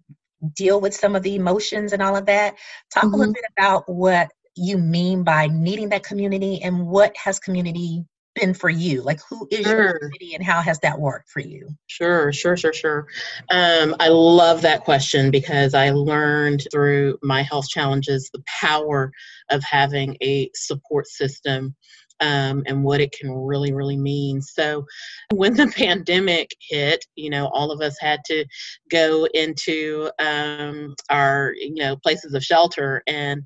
deal 0.55 0.81
with 0.81 0.95
some 0.95 1.17
of 1.17 1.23
the 1.23 1.37
emotions 1.37 1.93
and 1.93 2.03
all 2.03 2.17
of 2.17 2.27
that 2.27 2.55
talk 2.93 3.05
mm-hmm. 3.05 3.15
a 3.15 3.17
little 3.17 3.33
mm-hmm. 3.33 3.41
bit 3.41 3.53
about 3.57 3.89
what 3.89 4.31
you 4.57 4.79
mean 4.79 5.25
by 5.25 5.49
needing 5.49 5.89
that 5.89 6.05
community 6.05 6.63
and 6.63 6.87
what 6.87 7.17
has 7.17 7.39
community 7.41 8.05
been 8.35 8.55
for 8.55 8.71
you? 8.71 9.03
Like, 9.03 9.21
who 9.29 9.47
is 9.51 9.67
sure. 9.67 9.83
your 9.83 9.99
community 9.99 10.35
and 10.35 10.45
how 10.45 10.61
has 10.61 10.79
that 10.81 10.99
worked 10.99 11.31
for 11.31 11.41
you? 11.41 11.69
Sure, 11.87 12.33
sure, 12.33 12.57
sure, 12.57 12.73
sure. 12.73 13.07
Um, 13.51 13.95
I 14.01 14.09
love 14.09 14.63
that 14.63 14.85
question 14.85 15.31
because 15.31 15.75
I 15.75 15.91
learned 15.91 16.67
through 16.73 17.19
my 17.23 17.43
health 17.43 17.69
challenges 17.69 18.31
the 18.33 18.43
power 18.47 19.13
of 19.51 19.63
having 19.63 20.17
a 20.23 20.51
support 20.55 21.07
system 21.07 21.75
um, 22.21 22.63
and 22.67 22.83
what 22.85 23.01
it 23.01 23.13
can 23.13 23.31
really, 23.31 23.73
really 23.73 23.97
mean. 23.97 24.41
So, 24.41 24.85
when 25.33 25.55
the 25.55 25.67
pandemic 25.77 26.55
hit, 26.61 27.05
you 27.17 27.31
know, 27.31 27.49
all 27.49 27.71
of 27.71 27.81
us 27.81 27.97
had 28.01 28.21
to 28.27 28.45
go 28.91 29.27
into 29.35 30.11
um, 30.19 30.95
our, 31.11 31.55
you 31.57 31.75
know, 31.75 31.97
places 31.97 32.35
of 32.35 32.43
shelter. 32.43 33.03
And 33.07 33.43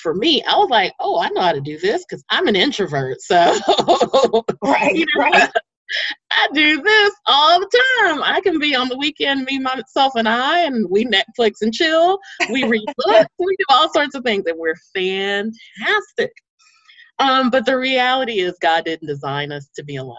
for 0.00 0.14
me, 0.14 0.42
I 0.44 0.56
was 0.56 0.70
like, 0.70 0.92
oh, 1.00 1.18
I 1.18 1.28
know 1.30 1.40
how 1.40 1.52
to 1.52 1.60
do 1.60 1.78
this 1.78 2.04
because 2.04 2.24
I'm 2.30 2.48
an 2.48 2.56
introvert. 2.56 3.18
So, 3.32 4.44
right, 4.62 4.94
you 4.94 5.06
know, 5.16 5.22
right. 5.22 5.50
I 6.30 6.48
do 6.52 6.82
this 6.82 7.14
all 7.26 7.60
the 7.60 7.82
time. 8.00 8.22
I 8.22 8.40
can 8.42 8.58
be 8.58 8.74
on 8.74 8.88
the 8.88 8.96
weekend, 8.96 9.44
me, 9.44 9.58
myself, 9.58 10.14
and 10.16 10.28
I, 10.28 10.60
and 10.60 10.86
we 10.90 11.04
Netflix 11.06 11.62
and 11.62 11.72
chill. 11.72 12.18
We 12.50 12.64
read 12.64 12.86
books. 12.96 13.26
We 13.38 13.56
do 13.56 13.64
all 13.70 13.92
sorts 13.92 14.14
of 14.14 14.22
things, 14.22 14.44
and 14.46 14.58
we're 14.58 14.74
fantastic. 14.94 16.32
Um, 17.22 17.50
but 17.50 17.64
the 17.64 17.78
reality 17.78 18.40
is, 18.40 18.56
God 18.60 18.84
didn't 18.84 19.08
design 19.08 19.52
us 19.52 19.68
to 19.76 19.84
be 19.84 19.96
alone, 19.96 20.16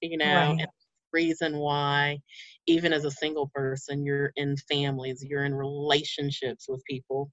you 0.00 0.16
know, 0.16 0.24
right. 0.24 0.50
and 0.50 0.60
the 0.60 0.66
reason 1.12 1.58
why, 1.58 2.18
even 2.66 2.92
as 2.92 3.04
a 3.04 3.10
single 3.10 3.50
person, 3.54 4.04
you're 4.04 4.32
in 4.36 4.56
families, 4.70 5.24
you're 5.26 5.44
in 5.44 5.54
relationships 5.54 6.66
with 6.68 6.82
people. 6.84 7.30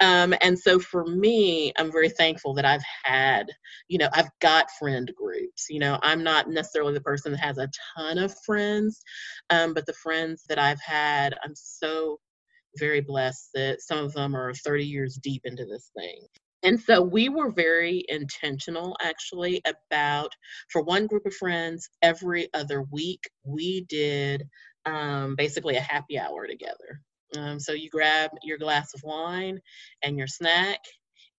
Um, 0.00 0.34
and 0.42 0.58
so 0.58 0.78
for 0.78 1.06
me, 1.06 1.72
I'm 1.78 1.90
very 1.90 2.10
thankful 2.10 2.52
that 2.54 2.66
I've 2.66 2.84
had, 3.04 3.46
you 3.88 3.98
know, 3.98 4.08
I've 4.12 4.30
got 4.40 4.70
friend 4.78 5.10
groups. 5.16 5.66
You 5.70 5.80
know, 5.80 5.98
I'm 6.02 6.22
not 6.22 6.48
necessarily 6.50 6.92
the 6.92 7.00
person 7.00 7.32
that 7.32 7.40
has 7.40 7.58
a 7.58 7.70
ton 7.96 8.18
of 8.18 8.34
friends, 8.44 9.00
um, 9.50 9.72
but 9.74 9.86
the 9.86 9.94
friends 9.94 10.44
that 10.48 10.58
I've 10.58 10.80
had, 10.80 11.34
I'm 11.42 11.54
so 11.54 12.20
very 12.78 13.00
blessed 13.00 13.50
that 13.54 13.80
some 13.80 14.04
of 14.04 14.12
them 14.12 14.36
are 14.36 14.52
30 14.52 14.84
years 14.84 15.18
deep 15.22 15.42
into 15.44 15.64
this 15.64 15.90
thing. 15.96 16.20
And 16.66 16.80
so 16.80 17.00
we 17.00 17.28
were 17.28 17.52
very 17.52 18.04
intentional 18.08 18.96
actually 19.00 19.62
about, 19.64 20.32
for 20.68 20.82
one 20.82 21.06
group 21.06 21.24
of 21.24 21.32
friends, 21.34 21.88
every 22.02 22.48
other 22.54 22.82
week 22.90 23.22
we 23.44 23.82
did 23.82 24.48
um, 24.84 25.36
basically 25.36 25.76
a 25.76 25.80
happy 25.80 26.18
hour 26.18 26.46
together. 26.48 27.00
Um, 27.36 27.60
so 27.60 27.72
you 27.72 27.88
grab 27.88 28.30
your 28.42 28.58
glass 28.58 28.94
of 28.94 29.02
wine 29.04 29.60
and 30.02 30.18
your 30.18 30.26
snack, 30.26 30.80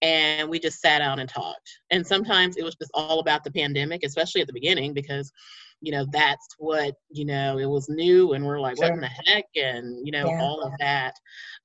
and 0.00 0.48
we 0.48 0.60
just 0.60 0.80
sat 0.80 1.00
down 1.00 1.18
and 1.18 1.28
talked. 1.28 1.70
And 1.90 2.06
sometimes 2.06 2.56
it 2.56 2.64
was 2.64 2.76
just 2.76 2.92
all 2.94 3.18
about 3.18 3.42
the 3.42 3.50
pandemic, 3.50 4.04
especially 4.04 4.42
at 4.42 4.46
the 4.46 4.52
beginning, 4.52 4.94
because 4.94 5.32
you 5.80 5.92
know 5.92 6.06
that's 6.10 6.48
what 6.58 6.94
you 7.10 7.24
know 7.24 7.58
it 7.58 7.66
was 7.66 7.88
new 7.88 8.32
and 8.32 8.44
we're 8.44 8.60
like 8.60 8.76
sure. 8.76 8.86
what 8.86 8.94
in 8.94 9.00
the 9.00 9.06
heck? 9.06 9.44
And 9.56 10.04
you 10.04 10.12
know 10.12 10.26
yeah. 10.26 10.40
all 10.40 10.62
of 10.62 10.72
that. 10.80 11.14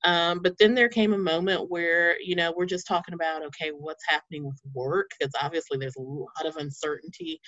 Um, 0.04 0.40
but 0.42 0.56
then 0.58 0.74
there 0.74 0.88
came 0.88 1.12
a 1.12 1.18
moment 1.18 1.70
where 1.70 2.16
you 2.20 2.36
know 2.36 2.52
we're 2.56 2.66
just 2.66 2.86
talking 2.86 3.14
about 3.14 3.44
okay 3.44 3.70
what's 3.70 4.04
happening 4.06 4.44
with 4.44 4.60
work? 4.74 5.10
Because 5.18 5.32
obviously 5.42 5.78
there's 5.78 5.96
a 5.96 6.02
lot 6.02 6.44
of 6.44 6.56
uncertainty 6.56 7.40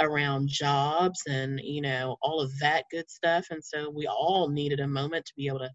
around 0.00 0.48
jobs 0.48 1.20
and 1.28 1.60
you 1.62 1.80
know 1.80 2.16
all 2.22 2.40
of 2.40 2.56
that 2.60 2.84
good 2.90 3.10
stuff. 3.10 3.46
And 3.50 3.64
so 3.64 3.90
we 3.90 4.06
all 4.06 4.48
needed 4.48 4.80
a 4.80 4.88
moment 4.88 5.24
to 5.26 5.32
be 5.36 5.46
able 5.46 5.60
to 5.60 5.70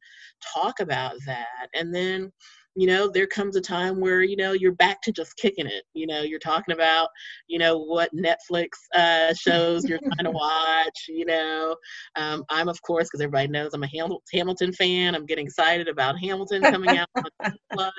talk 0.54 0.80
about 0.80 1.16
that. 1.26 1.68
And 1.74 1.94
then 1.94 2.32
you 2.76 2.88
know 2.88 3.08
there 3.08 3.28
comes 3.28 3.56
a 3.56 3.62
time 3.62 4.00
where 4.00 4.22
you 4.22 4.36
know 4.36 4.52
you're 4.52 4.74
back 4.74 5.02
to 5.02 5.12
just 5.12 5.36
kicking 5.38 5.66
it 5.66 5.84
you 5.94 6.06
know 6.06 6.22
you're 6.22 6.40
talking 6.40 6.74
about 6.74 7.10
you 7.48 7.58
know 7.58 7.78
what 7.78 8.10
netflix 8.14 8.70
uh, 8.94 9.34
shows 9.34 9.88
you're 9.88 10.00
trying 10.00 10.26
to 10.26 10.32
watch 10.32 11.06
you 11.08 11.26
know 11.26 11.76
um, 12.16 12.44
i'm 12.50 12.68
of 12.68 12.82
course 12.82 13.08
because 13.08 13.22
everybody 13.22 13.48
knows 13.48 13.74
i'm 13.74 13.84
a 13.84 13.88
Ham- 13.88 14.18
hamilton 14.34 14.74
fan 14.74 15.16
i'm 15.16 15.26
getting 15.26 15.46
excited 15.46 15.88
about 15.88 16.20
hamilton 16.20 16.62
coming 16.62 16.98
out 16.98 17.08
plus 17.72 17.94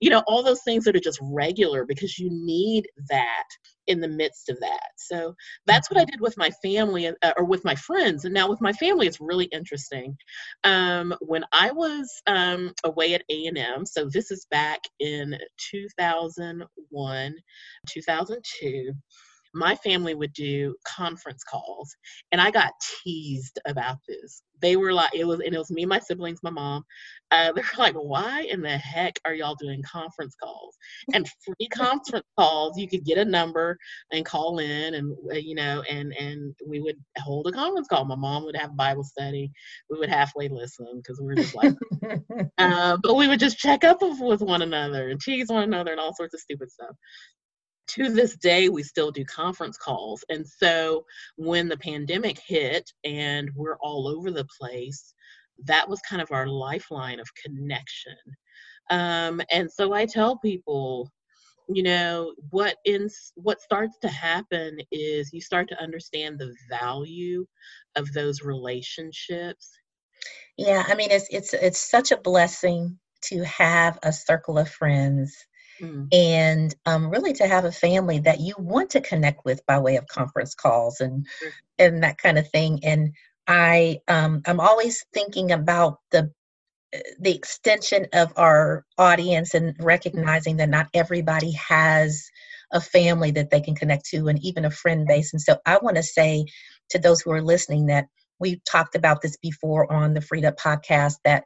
you 0.00 0.10
know 0.10 0.22
all 0.26 0.42
those 0.42 0.62
things 0.64 0.84
that 0.84 0.96
are 0.96 1.00
just 1.00 1.18
regular 1.22 1.84
because 1.84 2.18
you 2.18 2.28
need 2.30 2.86
that 3.08 3.44
in 3.86 4.00
the 4.00 4.08
midst 4.08 4.48
of 4.48 4.58
that. 4.60 4.90
So 4.96 5.34
that's 5.66 5.90
what 5.90 5.98
I 5.98 6.02
mm-hmm. 6.02 6.12
did 6.12 6.20
with 6.20 6.36
my 6.36 6.50
family 6.62 7.06
uh, 7.08 7.32
or 7.36 7.44
with 7.44 7.64
my 7.64 7.74
friends. 7.74 8.24
And 8.24 8.34
now 8.34 8.48
with 8.48 8.60
my 8.60 8.72
family, 8.72 9.06
it's 9.06 9.20
really 9.20 9.46
interesting. 9.46 10.16
Um, 10.64 11.14
when 11.20 11.44
I 11.52 11.72
was 11.72 12.10
um, 12.26 12.72
away 12.84 13.14
at 13.14 13.24
A&M, 13.30 13.86
so 13.86 14.08
this 14.12 14.30
is 14.30 14.46
back 14.50 14.80
in 15.00 15.36
2001, 15.70 17.34
2002, 17.88 18.92
my 19.54 19.74
family 19.76 20.14
would 20.14 20.32
do 20.32 20.74
conference 20.86 21.42
calls 21.44 21.94
and 22.32 22.40
i 22.40 22.50
got 22.50 22.72
teased 23.02 23.58
about 23.66 23.98
this. 24.08 24.42
They 24.60 24.76
were 24.76 24.92
like 24.92 25.14
it 25.14 25.26
was 25.26 25.40
and 25.40 25.54
it 25.54 25.58
was 25.58 25.70
me 25.70 25.84
my 25.84 25.98
siblings 25.98 26.40
my 26.42 26.50
mom 26.50 26.84
uh, 27.30 27.52
they 27.56 27.60
were 27.62 27.78
like 27.78 27.94
why 27.94 28.42
in 28.50 28.62
the 28.62 28.76
heck 28.76 29.18
are 29.24 29.34
y'all 29.34 29.56
doing 29.56 29.82
conference 29.82 30.34
calls? 30.42 30.76
And 31.12 31.28
free 31.44 31.68
conference 31.68 32.26
calls 32.38 32.78
you 32.78 32.88
could 32.88 33.04
get 33.04 33.18
a 33.18 33.24
number 33.24 33.76
and 34.12 34.24
call 34.24 34.58
in 34.58 34.94
and 34.94 35.16
uh, 35.32 35.36
you 35.36 35.54
know 35.54 35.82
and 35.90 36.12
and 36.14 36.54
we 36.66 36.80
would 36.80 36.96
hold 37.18 37.46
a 37.46 37.52
conference 37.52 37.88
call. 37.88 38.04
My 38.04 38.16
mom 38.16 38.44
would 38.44 38.56
have 38.56 38.76
bible 38.76 39.04
study. 39.04 39.50
We 39.90 39.98
would 39.98 40.08
halfway 40.10 40.48
listen 40.48 40.86
because 40.96 41.20
we 41.20 41.26
were 41.26 41.34
just 41.34 41.54
like 41.54 41.74
uh, 42.58 42.96
but 43.02 43.14
we 43.16 43.28
would 43.28 43.40
just 43.40 43.58
check 43.58 43.84
up 43.84 43.98
with 44.00 44.40
one 44.40 44.62
another 44.62 45.08
and 45.08 45.20
tease 45.20 45.48
one 45.48 45.64
another 45.64 45.92
and 45.92 46.00
all 46.00 46.14
sorts 46.14 46.34
of 46.34 46.40
stupid 46.40 46.70
stuff 46.70 46.96
to 47.88 48.10
this 48.10 48.36
day, 48.36 48.68
we 48.68 48.82
still 48.82 49.10
do 49.10 49.24
conference 49.24 49.76
calls. 49.76 50.24
And 50.28 50.46
so 50.46 51.04
when 51.36 51.68
the 51.68 51.76
pandemic 51.76 52.38
hit 52.38 52.90
and 53.04 53.50
we're 53.54 53.76
all 53.78 54.08
over 54.08 54.30
the 54.30 54.46
place, 54.58 55.14
that 55.64 55.88
was 55.88 56.00
kind 56.00 56.22
of 56.22 56.32
our 56.32 56.46
lifeline 56.46 57.20
of 57.20 57.28
connection. 57.34 58.16
Um, 58.90 59.40
and 59.50 59.70
so 59.70 59.92
I 59.92 60.06
tell 60.06 60.38
people, 60.38 61.10
you 61.68 61.82
know, 61.82 62.34
what 62.50 62.76
in 62.84 63.08
what 63.36 63.60
starts 63.60 63.96
to 64.02 64.08
happen 64.08 64.78
is 64.90 65.32
you 65.32 65.40
start 65.40 65.68
to 65.68 65.82
understand 65.82 66.38
the 66.38 66.54
value 66.68 67.46
of 67.96 68.12
those 68.12 68.42
relationships. 68.42 69.70
Yeah, 70.58 70.84
I 70.86 70.94
mean, 70.94 71.10
it's 71.10 71.28
it's 71.30 71.54
it's 71.54 71.90
such 71.90 72.12
a 72.12 72.18
blessing 72.18 72.98
to 73.22 73.42
have 73.44 73.98
a 74.02 74.12
circle 74.12 74.58
of 74.58 74.68
friends 74.68 75.34
Mm. 75.80 76.08
and 76.12 76.74
um, 76.86 77.10
really 77.10 77.32
to 77.34 77.48
have 77.48 77.64
a 77.64 77.72
family 77.72 78.20
that 78.20 78.38
you 78.38 78.54
want 78.58 78.90
to 78.90 79.00
connect 79.00 79.44
with 79.44 79.64
by 79.66 79.78
way 79.78 79.96
of 79.96 80.06
conference 80.06 80.54
calls 80.54 81.00
and 81.00 81.26
mm. 81.26 81.50
and 81.78 82.04
that 82.04 82.18
kind 82.18 82.38
of 82.38 82.48
thing 82.50 82.78
and 82.84 83.12
i 83.48 83.98
um, 84.06 84.42
i'm 84.46 84.60
always 84.60 85.04
thinking 85.12 85.50
about 85.50 85.98
the 86.12 86.30
the 87.18 87.34
extension 87.34 88.06
of 88.12 88.32
our 88.36 88.84
audience 88.98 89.54
and 89.54 89.74
recognizing 89.80 90.58
that 90.58 90.68
not 90.68 90.86
everybody 90.94 91.50
has 91.52 92.30
a 92.72 92.80
family 92.80 93.32
that 93.32 93.50
they 93.50 93.60
can 93.60 93.74
connect 93.74 94.04
to 94.06 94.28
and 94.28 94.44
even 94.44 94.64
a 94.64 94.70
friend 94.70 95.06
base 95.08 95.32
and 95.32 95.42
so 95.42 95.56
i 95.66 95.76
want 95.78 95.96
to 95.96 96.02
say 96.02 96.44
to 96.90 96.98
those 96.98 97.20
who 97.20 97.32
are 97.32 97.42
listening 97.42 97.86
that 97.86 98.06
we've 98.38 98.62
talked 98.64 98.94
about 98.94 99.22
this 99.22 99.36
before 99.38 99.90
on 99.92 100.14
the 100.14 100.20
freed 100.20 100.44
up 100.44 100.56
podcast 100.56 101.14
that 101.24 101.44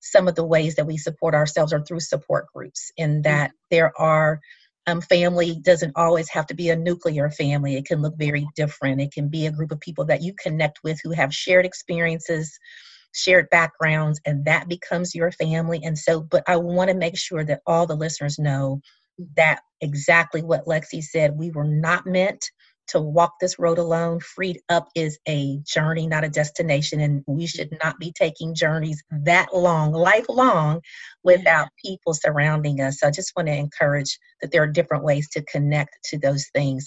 some 0.00 0.28
of 0.28 0.34
the 0.34 0.44
ways 0.44 0.74
that 0.74 0.86
we 0.86 0.96
support 0.96 1.34
ourselves 1.34 1.72
are 1.72 1.82
through 1.82 2.00
support 2.00 2.46
groups, 2.54 2.90
in 2.96 3.22
that 3.22 3.52
there 3.70 3.92
are 4.00 4.40
um, 4.86 5.00
family 5.00 5.60
doesn't 5.62 5.92
always 5.96 6.28
have 6.30 6.46
to 6.46 6.54
be 6.54 6.70
a 6.70 6.76
nuclear 6.76 7.30
family. 7.30 7.76
It 7.76 7.86
can 7.86 8.02
look 8.02 8.16
very 8.16 8.46
different. 8.56 9.00
It 9.00 9.12
can 9.12 9.28
be 9.28 9.46
a 9.46 9.52
group 9.52 9.72
of 9.72 9.80
people 9.80 10.04
that 10.06 10.22
you 10.22 10.34
connect 10.42 10.80
with 10.82 10.98
who 11.02 11.12
have 11.12 11.34
shared 11.34 11.66
experiences, 11.66 12.58
shared 13.12 13.48
backgrounds, 13.50 14.20
and 14.24 14.44
that 14.46 14.68
becomes 14.68 15.14
your 15.14 15.32
family. 15.32 15.80
And 15.84 15.98
so, 15.98 16.22
but 16.22 16.44
I 16.46 16.56
want 16.56 16.90
to 16.90 16.96
make 16.96 17.18
sure 17.18 17.44
that 17.44 17.60
all 17.66 17.86
the 17.86 17.94
listeners 17.94 18.38
know 18.38 18.80
that 19.36 19.60
exactly 19.80 20.42
what 20.42 20.66
Lexi 20.66 21.02
said. 21.02 21.36
We 21.36 21.50
were 21.50 21.64
not 21.64 22.06
meant 22.06 22.50
to 22.90 23.00
walk 23.00 23.34
this 23.40 23.58
road 23.58 23.78
alone. 23.78 24.20
Freed 24.20 24.60
Up 24.68 24.88
is 24.94 25.18
a 25.28 25.58
journey, 25.64 26.06
not 26.06 26.24
a 26.24 26.28
destination, 26.28 27.00
and 27.00 27.24
we 27.26 27.46
should 27.46 27.76
not 27.82 27.98
be 27.98 28.12
taking 28.12 28.54
journeys 28.54 29.02
that 29.10 29.54
long, 29.54 29.92
lifelong, 29.92 30.80
without 31.22 31.68
people 31.82 32.14
surrounding 32.14 32.80
us. 32.80 33.00
So 33.00 33.08
I 33.08 33.10
just 33.10 33.32
want 33.36 33.48
to 33.48 33.54
encourage 33.54 34.18
that 34.40 34.50
there 34.52 34.62
are 34.62 34.68
different 34.68 35.04
ways 35.04 35.28
to 35.30 35.42
connect 35.42 35.96
to 36.10 36.18
those 36.18 36.46
things. 36.54 36.86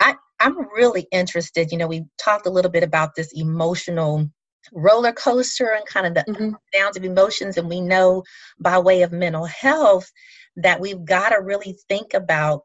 I, 0.00 0.16
I'm 0.40 0.56
really 0.74 1.06
interested. 1.12 1.70
You 1.70 1.78
know, 1.78 1.86
we 1.86 2.04
talked 2.22 2.46
a 2.46 2.50
little 2.50 2.70
bit 2.70 2.82
about 2.82 3.14
this 3.14 3.32
emotional 3.32 4.28
roller 4.72 5.12
coaster 5.12 5.72
and 5.72 5.86
kind 5.86 6.06
of 6.06 6.14
the 6.14 6.32
mm-hmm. 6.32 6.50
downs 6.72 6.96
of 6.96 7.04
emotions. 7.04 7.56
And 7.56 7.68
we 7.68 7.80
know 7.80 8.22
by 8.60 8.78
way 8.78 9.02
of 9.02 9.12
mental 9.12 9.46
health 9.46 10.10
that 10.56 10.80
we've 10.80 11.04
got 11.04 11.30
to 11.30 11.40
really 11.40 11.76
think 11.88 12.14
about 12.14 12.62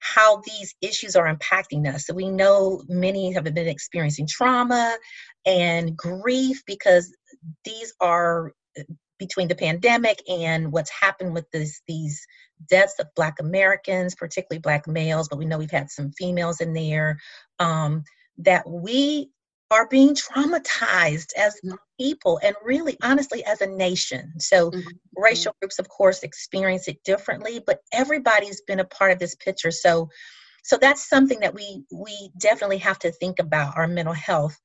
how 0.00 0.42
these 0.46 0.74
issues 0.80 1.16
are 1.16 1.32
impacting 1.32 1.92
us. 1.92 2.06
So 2.06 2.14
we 2.14 2.30
know 2.30 2.82
many 2.88 3.32
have 3.32 3.44
been 3.44 3.58
experiencing 3.58 4.26
trauma 4.28 4.96
and 5.44 5.96
grief 5.96 6.62
because 6.66 7.14
these 7.64 7.92
are 8.00 8.52
uh, 8.78 8.82
between 9.18 9.48
the 9.48 9.56
pandemic 9.56 10.22
and 10.28 10.70
what's 10.70 10.90
happened 10.90 11.34
with 11.34 11.50
this, 11.50 11.82
these 11.88 12.24
deaths 12.70 12.94
of 13.00 13.06
Black 13.16 13.40
Americans, 13.40 14.14
particularly 14.14 14.60
Black 14.60 14.86
males, 14.86 15.28
but 15.28 15.38
we 15.38 15.44
know 15.44 15.58
we've 15.58 15.70
had 15.70 15.90
some 15.90 16.12
females 16.12 16.60
in 16.60 16.72
there, 16.72 17.18
um, 17.58 18.04
that 18.38 18.68
we 18.68 19.30
are 19.70 19.86
being 19.88 20.14
traumatized 20.14 21.32
as 21.36 21.54
mm-hmm. 21.56 21.74
people 22.00 22.40
and 22.42 22.54
really 22.64 22.96
honestly 23.02 23.44
as 23.44 23.60
a 23.60 23.66
nation 23.66 24.32
so 24.38 24.70
mm-hmm. 24.70 24.88
racial 25.16 25.54
groups 25.60 25.78
of 25.78 25.88
course 25.88 26.22
experience 26.22 26.88
it 26.88 27.02
differently 27.04 27.60
but 27.66 27.80
everybody's 27.92 28.62
been 28.62 28.80
a 28.80 28.84
part 28.84 29.12
of 29.12 29.18
this 29.18 29.34
picture 29.36 29.70
so 29.70 30.08
so 30.64 30.76
that's 30.80 31.08
something 31.08 31.40
that 31.40 31.54
we 31.54 31.82
we 31.92 32.30
definitely 32.38 32.78
have 32.78 32.98
to 32.98 33.12
think 33.12 33.38
about 33.38 33.76
our 33.76 33.88
mental 33.88 34.14
health 34.14 34.58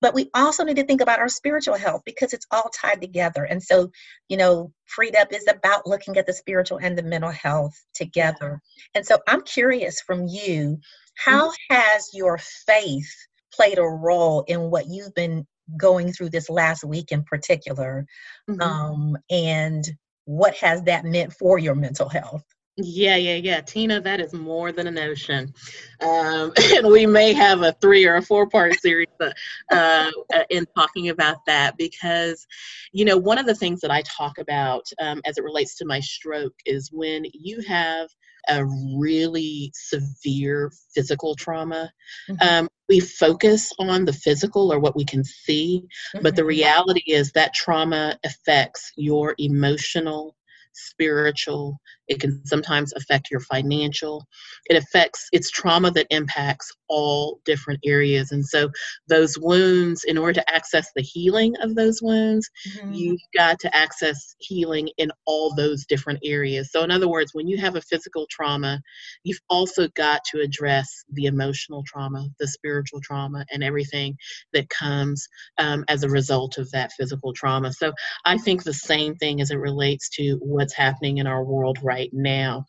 but 0.00 0.14
we 0.14 0.30
also 0.32 0.62
need 0.62 0.76
to 0.76 0.84
think 0.84 1.00
about 1.00 1.18
our 1.18 1.28
spiritual 1.28 1.74
health 1.74 2.02
because 2.06 2.32
it's 2.32 2.46
all 2.50 2.70
tied 2.74 3.00
together 3.00 3.44
and 3.44 3.62
so 3.62 3.90
you 4.28 4.36
know 4.36 4.72
freed 4.86 5.16
up 5.16 5.32
is 5.32 5.46
about 5.48 5.86
looking 5.86 6.16
at 6.16 6.26
the 6.26 6.32
spiritual 6.32 6.78
and 6.78 6.96
the 6.96 7.02
mental 7.02 7.30
health 7.30 7.74
together 7.94 8.60
and 8.94 9.04
so 9.04 9.18
i'm 9.28 9.42
curious 9.42 10.00
from 10.00 10.26
you 10.26 10.78
how 11.16 11.50
mm-hmm. 11.50 11.74
has 11.74 12.08
your 12.14 12.38
faith 12.38 13.12
played 13.54 13.78
a 13.78 13.82
role 13.82 14.42
in 14.48 14.70
what 14.70 14.86
you've 14.88 15.14
been 15.14 15.46
going 15.76 16.12
through 16.12 16.30
this 16.30 16.48
last 16.48 16.84
week 16.84 17.12
in 17.12 17.22
particular 17.24 18.06
mm-hmm. 18.48 18.60
um, 18.60 19.16
and 19.30 19.90
what 20.24 20.54
has 20.56 20.82
that 20.82 21.04
meant 21.04 21.32
for 21.32 21.58
your 21.58 21.74
mental 21.74 22.08
health 22.08 22.44
yeah, 22.80 23.16
yeah, 23.16 23.34
yeah. 23.34 23.60
Tina, 23.60 24.00
that 24.00 24.20
is 24.20 24.32
more 24.32 24.70
than 24.70 24.86
a 24.86 24.90
notion. 24.90 25.52
Um, 26.00 26.52
and 26.76 26.86
we 26.86 27.06
may 27.06 27.32
have 27.32 27.62
a 27.62 27.72
three 27.80 28.06
or 28.06 28.16
a 28.16 28.22
four 28.22 28.48
part 28.48 28.78
series 28.80 29.08
uh, 29.20 29.32
uh, 29.72 30.10
in 30.48 30.64
talking 30.76 31.08
about 31.08 31.44
that 31.46 31.76
because, 31.76 32.46
you 32.92 33.04
know, 33.04 33.16
one 33.16 33.38
of 33.38 33.46
the 33.46 33.54
things 33.54 33.80
that 33.80 33.90
I 33.90 34.02
talk 34.02 34.38
about 34.38 34.86
um, 35.00 35.20
as 35.24 35.38
it 35.38 35.44
relates 35.44 35.76
to 35.78 35.86
my 35.86 35.98
stroke 35.98 36.54
is 36.66 36.90
when 36.92 37.24
you 37.32 37.60
have 37.62 38.08
a 38.48 38.64
really 38.96 39.72
severe 39.74 40.70
physical 40.94 41.34
trauma. 41.34 41.92
Mm-hmm. 42.30 42.48
Um, 42.48 42.68
we 42.88 43.00
focus 43.00 43.72
on 43.78 44.04
the 44.04 44.12
physical 44.12 44.72
or 44.72 44.78
what 44.78 44.96
we 44.96 45.04
can 45.04 45.24
see, 45.24 45.82
mm-hmm. 46.14 46.22
but 46.22 46.36
the 46.36 46.42
mm-hmm. 46.42 46.48
reality 46.48 47.02
is 47.08 47.32
that 47.32 47.54
trauma 47.54 48.18
affects 48.24 48.92
your 48.96 49.34
emotional, 49.38 50.36
spiritual, 50.72 51.80
it 52.08 52.20
can 52.20 52.44
sometimes 52.46 52.92
affect 52.94 53.30
your 53.30 53.40
financial. 53.40 54.26
It 54.66 54.76
affects, 54.76 55.28
it's 55.32 55.50
trauma 55.50 55.90
that 55.92 56.06
impacts 56.10 56.72
all 56.88 57.40
different 57.44 57.80
areas. 57.84 58.32
And 58.32 58.44
so, 58.44 58.70
those 59.08 59.38
wounds, 59.38 60.04
in 60.04 60.16
order 60.16 60.34
to 60.34 60.54
access 60.54 60.90
the 60.96 61.02
healing 61.02 61.54
of 61.60 61.74
those 61.74 62.00
wounds, 62.02 62.48
mm-hmm. 62.66 62.92
you've 62.92 63.20
got 63.36 63.58
to 63.60 63.76
access 63.76 64.34
healing 64.38 64.88
in 64.96 65.10
all 65.26 65.54
those 65.54 65.84
different 65.84 66.20
areas. 66.24 66.70
So, 66.72 66.82
in 66.82 66.90
other 66.90 67.08
words, 67.08 67.32
when 67.34 67.46
you 67.46 67.58
have 67.58 67.76
a 67.76 67.82
physical 67.82 68.26
trauma, 68.30 68.80
you've 69.22 69.40
also 69.50 69.88
got 69.88 70.22
to 70.32 70.40
address 70.40 71.04
the 71.12 71.26
emotional 71.26 71.84
trauma, 71.86 72.26
the 72.40 72.48
spiritual 72.48 73.00
trauma, 73.02 73.44
and 73.50 73.62
everything 73.62 74.16
that 74.54 74.68
comes 74.70 75.28
um, 75.58 75.84
as 75.88 76.04
a 76.04 76.08
result 76.08 76.56
of 76.56 76.70
that 76.70 76.92
physical 76.92 77.34
trauma. 77.34 77.72
So, 77.72 77.92
I 78.24 78.38
think 78.38 78.64
the 78.64 78.72
same 78.72 79.14
thing 79.16 79.42
as 79.42 79.50
it 79.50 79.56
relates 79.56 80.08
to 80.10 80.38
what's 80.40 80.74
happening 80.74 81.18
in 81.18 81.26
our 81.26 81.44
world 81.44 81.78
right 81.82 81.97
right 81.98 82.10
now. 82.12 82.64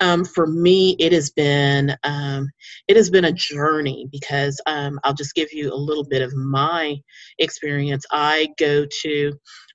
Um, 0.00 0.24
for 0.24 0.46
me, 0.46 0.96
it 0.98 1.12
has 1.12 1.30
been 1.30 1.96
um, 2.02 2.48
it 2.88 2.96
has 2.96 3.10
been 3.10 3.26
a 3.26 3.32
journey 3.32 4.08
because 4.10 4.60
um, 4.66 4.98
I'll 5.04 5.14
just 5.14 5.34
give 5.34 5.52
you 5.52 5.72
a 5.72 5.74
little 5.74 6.04
bit 6.04 6.22
of 6.22 6.34
my 6.34 6.96
experience. 7.38 8.04
I 8.10 8.48
go 8.58 8.84
to 9.02 9.32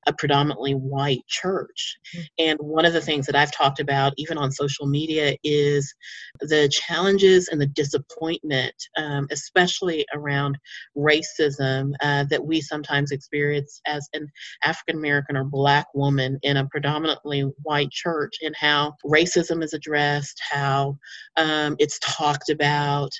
a 0.07 0.13
predominantly 0.13 0.73
white 0.73 1.25
church. 1.27 1.97
Mm-hmm. 2.15 2.23
And 2.39 2.59
one 2.59 2.85
of 2.85 2.93
the 2.93 3.01
things 3.01 3.25
that 3.25 3.35
I've 3.35 3.51
talked 3.51 3.79
about, 3.79 4.13
even 4.17 4.37
on 4.37 4.51
social 4.51 4.87
media, 4.87 5.35
is 5.43 5.93
the 6.39 6.69
challenges 6.69 7.49
and 7.49 7.61
the 7.61 7.67
disappointment, 7.67 8.73
um, 8.97 9.27
especially 9.31 10.05
around 10.13 10.57
racism, 10.97 11.91
uh, 12.01 12.23
that 12.29 12.43
we 12.43 12.61
sometimes 12.61 13.11
experience 13.11 13.81
as 13.85 14.07
an 14.13 14.27
African 14.63 14.97
American 14.97 15.37
or 15.37 15.43
Black 15.43 15.87
woman 15.93 16.39
in 16.43 16.57
a 16.57 16.67
predominantly 16.67 17.41
white 17.63 17.91
church, 17.91 18.35
and 18.41 18.55
how 18.55 18.95
racism 19.05 19.63
is 19.63 19.73
addressed, 19.73 20.41
how 20.49 20.97
um, 21.35 21.75
it's 21.79 21.99
talked 21.99 22.49
about, 22.49 23.11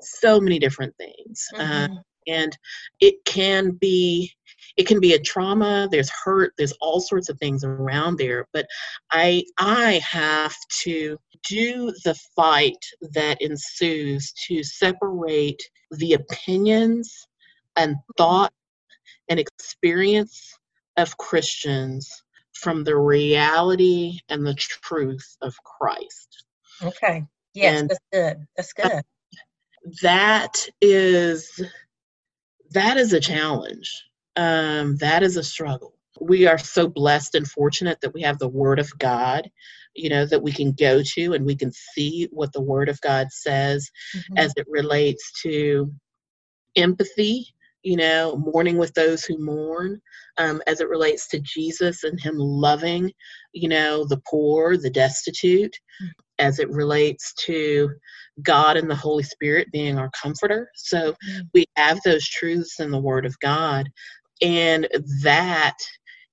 so 0.00 0.40
many 0.40 0.58
different 0.58 0.94
things. 0.96 1.46
Mm-hmm. 1.54 1.94
Uh, 1.94 1.96
and 2.26 2.56
it 3.00 3.16
can 3.24 3.72
be 3.72 4.32
it 4.76 4.86
can 4.86 5.00
be 5.00 5.14
a 5.14 5.18
trauma 5.18 5.88
there's 5.90 6.10
hurt 6.10 6.52
there's 6.58 6.74
all 6.80 7.00
sorts 7.00 7.28
of 7.28 7.38
things 7.38 7.64
around 7.64 8.16
there 8.16 8.46
but 8.52 8.66
i 9.10 9.44
i 9.58 10.00
have 10.04 10.54
to 10.68 11.18
do 11.48 11.92
the 12.04 12.14
fight 12.34 12.84
that 13.12 13.40
ensues 13.40 14.32
to 14.32 14.62
separate 14.62 15.62
the 15.92 16.14
opinions 16.14 17.26
and 17.76 17.96
thought 18.16 18.52
and 19.28 19.38
experience 19.38 20.58
of 20.96 21.16
christians 21.16 22.24
from 22.54 22.84
the 22.84 22.96
reality 22.96 24.18
and 24.28 24.46
the 24.46 24.54
truth 24.54 25.36
of 25.42 25.54
christ. 25.64 26.44
Okay. 26.82 27.24
Yes 27.52 27.80
and 27.80 27.90
that's 27.90 28.00
good. 28.12 28.46
That's 28.56 28.72
good. 28.72 29.02
That 30.02 30.66
is 30.80 31.60
that 32.70 32.96
is 32.96 33.12
a 33.12 33.20
challenge 33.20 34.04
um, 34.36 34.96
that 34.96 35.22
is 35.22 35.36
a 35.36 35.42
struggle. 35.42 35.94
We 36.20 36.46
are 36.46 36.58
so 36.58 36.88
blessed 36.88 37.34
and 37.34 37.46
fortunate 37.46 38.00
that 38.00 38.14
we 38.14 38.22
have 38.22 38.38
the 38.38 38.48
Word 38.48 38.78
of 38.78 38.96
God, 38.98 39.50
you 39.94 40.08
know, 40.08 40.26
that 40.26 40.42
we 40.42 40.52
can 40.52 40.72
go 40.72 41.02
to 41.02 41.32
and 41.32 41.44
we 41.44 41.56
can 41.56 41.72
see 41.72 42.28
what 42.30 42.52
the 42.52 42.62
Word 42.62 42.88
of 42.88 43.00
God 43.00 43.28
says 43.30 43.90
mm-hmm. 44.16 44.38
as 44.38 44.52
it 44.56 44.66
relates 44.68 45.42
to 45.42 45.92
empathy, 46.76 47.46
you 47.82 47.96
know, 47.96 48.36
mourning 48.36 48.78
with 48.78 48.94
those 48.94 49.24
who 49.24 49.38
mourn, 49.38 50.00
um, 50.38 50.62
as 50.66 50.80
it 50.80 50.88
relates 50.88 51.28
to 51.28 51.40
Jesus 51.40 52.04
and 52.04 52.20
Him 52.20 52.36
loving, 52.38 53.12
you 53.52 53.68
know, 53.68 54.04
the 54.04 54.22
poor, 54.28 54.76
the 54.76 54.90
destitute, 54.90 55.78
mm-hmm. 56.02 56.10
as 56.38 56.58
it 56.58 56.70
relates 56.70 57.34
to 57.46 57.90
God 58.42 58.76
and 58.76 58.90
the 58.90 58.96
Holy 58.96 59.22
Spirit 59.22 59.70
being 59.72 59.98
our 59.98 60.10
comforter. 60.10 60.70
So 60.74 61.12
mm-hmm. 61.12 61.40
we 61.52 61.66
have 61.76 62.00
those 62.04 62.26
truths 62.28 62.80
in 62.80 62.90
the 62.90 63.00
Word 63.00 63.26
of 63.26 63.38
God, 63.40 63.88
and 64.42 64.88
that 65.22 65.76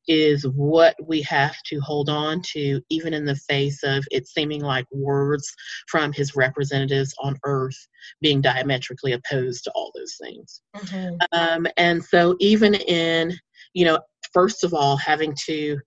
is 0.08 0.46
what 0.48 0.96
we 1.06 1.22
have 1.22 1.56
to 1.64 1.80
hold 1.80 2.10
on 2.10 2.42
to, 2.42 2.82
even 2.90 3.14
in 3.14 3.26
the 3.26 3.36
face 3.36 3.84
of 3.84 4.04
it 4.12 4.28
seeming 4.28 4.62
like 4.62 4.86
words 4.92 5.54
from 5.88 6.12
his 6.12 6.36
representatives 6.36 7.14
on 7.20 7.38
earth 7.46 7.78
being 8.20 8.42
diametrically 8.42 9.14
opposed 9.14 9.64
to 9.64 9.72
all 9.72 9.92
those 9.96 10.18
things. 10.22 10.62
Mm-hmm. 10.76 11.16
Um, 11.32 11.68
and 11.78 12.04
so, 12.04 12.36
even 12.40 12.74
in, 12.74 13.34
you 13.74 13.86
know, 13.86 14.00
first 14.34 14.64
of 14.64 14.74
all, 14.74 14.98
having 14.98 15.36
to 15.46 15.80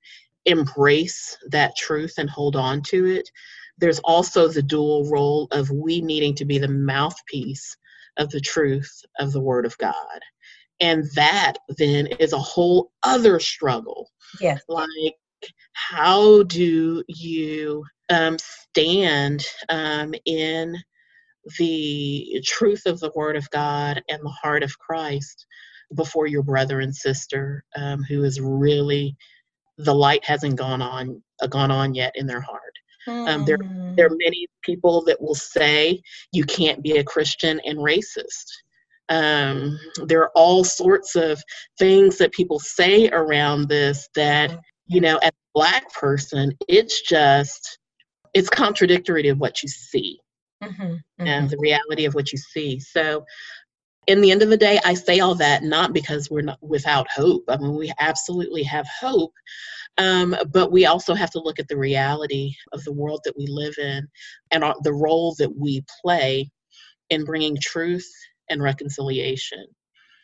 embrace 0.46 1.36
that 1.50 1.76
truth 1.76 2.14
and 2.18 2.30
hold 2.30 2.56
on 2.56 2.82
to 2.82 3.06
it, 3.06 3.28
there's 3.78 3.98
also 4.00 4.46
the 4.46 4.62
dual 4.62 5.10
role 5.10 5.48
of 5.50 5.70
we 5.70 6.00
needing 6.00 6.34
to 6.36 6.44
be 6.44 6.58
the 6.58 6.68
mouthpiece 6.68 7.76
of 8.16 8.30
the 8.30 8.40
truth 8.40 8.92
of 9.18 9.32
the 9.32 9.40
Word 9.40 9.66
of 9.66 9.76
God 9.78 10.20
and 10.84 11.04
that 11.14 11.54
then 11.78 12.06
is 12.18 12.32
a 12.32 12.38
whole 12.38 12.92
other 13.02 13.40
struggle 13.40 14.10
yes 14.40 14.62
like 14.68 15.14
how 15.72 16.42
do 16.44 17.02
you 17.08 17.84
um, 18.10 18.36
stand 18.38 19.44
um, 19.70 20.14
in 20.26 20.76
the 21.58 22.40
truth 22.44 22.82
of 22.86 23.00
the 23.00 23.12
word 23.14 23.36
of 23.36 23.48
god 23.50 24.02
and 24.08 24.20
the 24.22 24.36
heart 24.42 24.62
of 24.62 24.78
christ 24.78 25.46
before 25.96 26.26
your 26.26 26.42
brother 26.42 26.80
and 26.80 26.94
sister 26.94 27.64
um, 27.76 28.02
who 28.02 28.22
is 28.24 28.40
really 28.40 29.16
the 29.78 29.94
light 29.94 30.24
hasn't 30.24 30.56
gone 30.56 30.82
on 30.82 31.22
uh, 31.42 31.46
gone 31.46 31.70
on 31.70 31.94
yet 31.94 32.12
in 32.14 32.26
their 32.26 32.40
heart 32.40 32.62
Mm. 33.06 33.28
Um, 33.28 33.44
there, 33.44 33.58
there 33.96 34.06
are 34.06 34.08
hmm. 34.08 34.16
many 34.18 34.46
people 34.62 35.04
that 35.04 35.20
will 35.20 35.34
say 35.34 36.00
you 36.32 36.44
can't 36.44 36.82
be 36.82 36.92
a 36.92 37.04
Christian 37.04 37.60
and 37.64 37.78
racist. 37.78 38.46
Um, 39.08 39.78
there 40.06 40.22
are 40.22 40.30
all 40.34 40.64
sorts 40.64 41.14
of 41.14 41.42
things 41.78 42.18
that 42.18 42.32
people 42.32 42.58
say 42.58 43.08
around 43.10 43.68
this 43.68 44.08
that, 44.14 44.58
you 44.86 45.00
know, 45.00 45.18
as 45.18 45.30
a 45.30 45.52
black 45.54 45.92
person, 45.92 46.52
it's 46.68 47.02
just, 47.02 47.78
it's 48.32 48.48
contradictory 48.48 49.22
to 49.24 49.32
what 49.34 49.62
you 49.62 49.68
see 49.68 50.18
mm-hmm, 50.62 50.82
mm-hmm. 50.82 51.26
and 51.26 51.50
the 51.50 51.58
reality 51.58 52.04
of 52.04 52.14
what 52.14 52.32
you 52.32 52.38
see. 52.38 52.80
So 52.80 53.24
in 54.06 54.20
the 54.20 54.30
end 54.30 54.42
of 54.42 54.50
the 54.50 54.56
day, 54.56 54.80
I 54.84 54.94
say 54.94 55.20
all 55.20 55.34
that 55.36 55.62
not 55.62 55.92
because 55.92 56.30
we're 56.30 56.42
not 56.42 56.58
without 56.62 57.06
hope. 57.10 57.44
I 57.48 57.56
mean, 57.56 57.74
we 57.74 57.92
absolutely 57.98 58.62
have 58.64 58.86
hope, 59.00 59.32
um, 59.98 60.36
but 60.52 60.72
we 60.72 60.86
also 60.86 61.14
have 61.14 61.30
to 61.30 61.40
look 61.40 61.58
at 61.58 61.68
the 61.68 61.78
reality 61.78 62.54
of 62.72 62.84
the 62.84 62.92
world 62.92 63.20
that 63.24 63.36
we 63.36 63.46
live 63.46 63.74
in 63.78 64.06
and 64.50 64.64
our, 64.64 64.74
the 64.82 64.92
role 64.92 65.34
that 65.38 65.54
we 65.56 65.84
play 66.02 66.50
in 67.10 67.24
bringing 67.24 67.56
truth 67.60 68.10
and 68.48 68.62
reconciliation. 68.62 69.66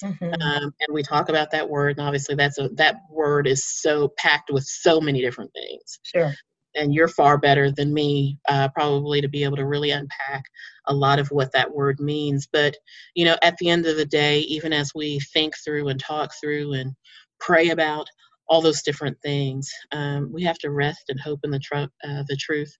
Mm-hmm. 0.02 0.33
Um, 0.40 0.74
and 0.80 0.94
we 0.94 1.02
talk 1.02 1.28
about 1.28 1.50
that 1.50 1.68
word, 1.68 1.98
and 1.98 2.06
obviously, 2.06 2.35
that's 2.35 2.59
a 2.59 2.70
that 2.74 2.96
word 3.11 3.46
is 3.46 3.64
so 3.64 4.12
packed 4.16 4.50
with 4.50 4.64
so 4.64 5.00
many 5.00 5.20
different 5.20 5.52
things. 5.52 5.98
Sure 6.02 6.33
and 6.74 6.94
you're 6.94 7.09
far 7.09 7.38
better 7.38 7.70
than 7.70 7.92
me 7.92 8.38
uh, 8.48 8.68
probably 8.68 9.20
to 9.20 9.28
be 9.28 9.44
able 9.44 9.56
to 9.56 9.66
really 9.66 9.90
unpack 9.90 10.44
a 10.87 10.94
lot 10.94 11.18
of 11.18 11.28
what 11.28 11.52
that 11.52 11.72
word 11.72 12.00
means 12.00 12.48
but 12.52 12.74
you 13.14 13.24
know 13.24 13.37
at 13.42 13.56
the 13.59 13.68
end 13.68 13.87
of 13.87 13.96
the 13.96 14.04
day 14.04 14.40
even 14.40 14.72
as 14.72 14.92
we 14.94 15.20
think 15.33 15.54
through 15.64 15.88
and 15.88 16.00
talk 16.00 16.33
through 16.40 16.72
and 16.72 16.92
pray 17.38 17.70
about 17.70 18.06
all 18.48 18.61
those 18.61 18.83
different 18.83 19.16
things 19.22 19.70
um, 19.92 20.30
we 20.33 20.42
have 20.42 20.59
to 20.59 20.70
rest 20.70 21.04
and 21.09 21.20
hope 21.20 21.40
in 21.44 21.50
the, 21.50 21.61
tr- 21.61 21.74
uh, 22.04 22.24
the 22.28 22.38
truth 22.38 22.74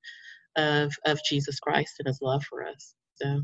of, 0.57 0.93
of 1.07 1.21
jesus 1.29 1.59
christ 1.61 1.95
and 1.99 2.09
his 2.09 2.21
love 2.23 2.43
for 2.45 2.67
us 2.67 2.95
so 3.15 3.43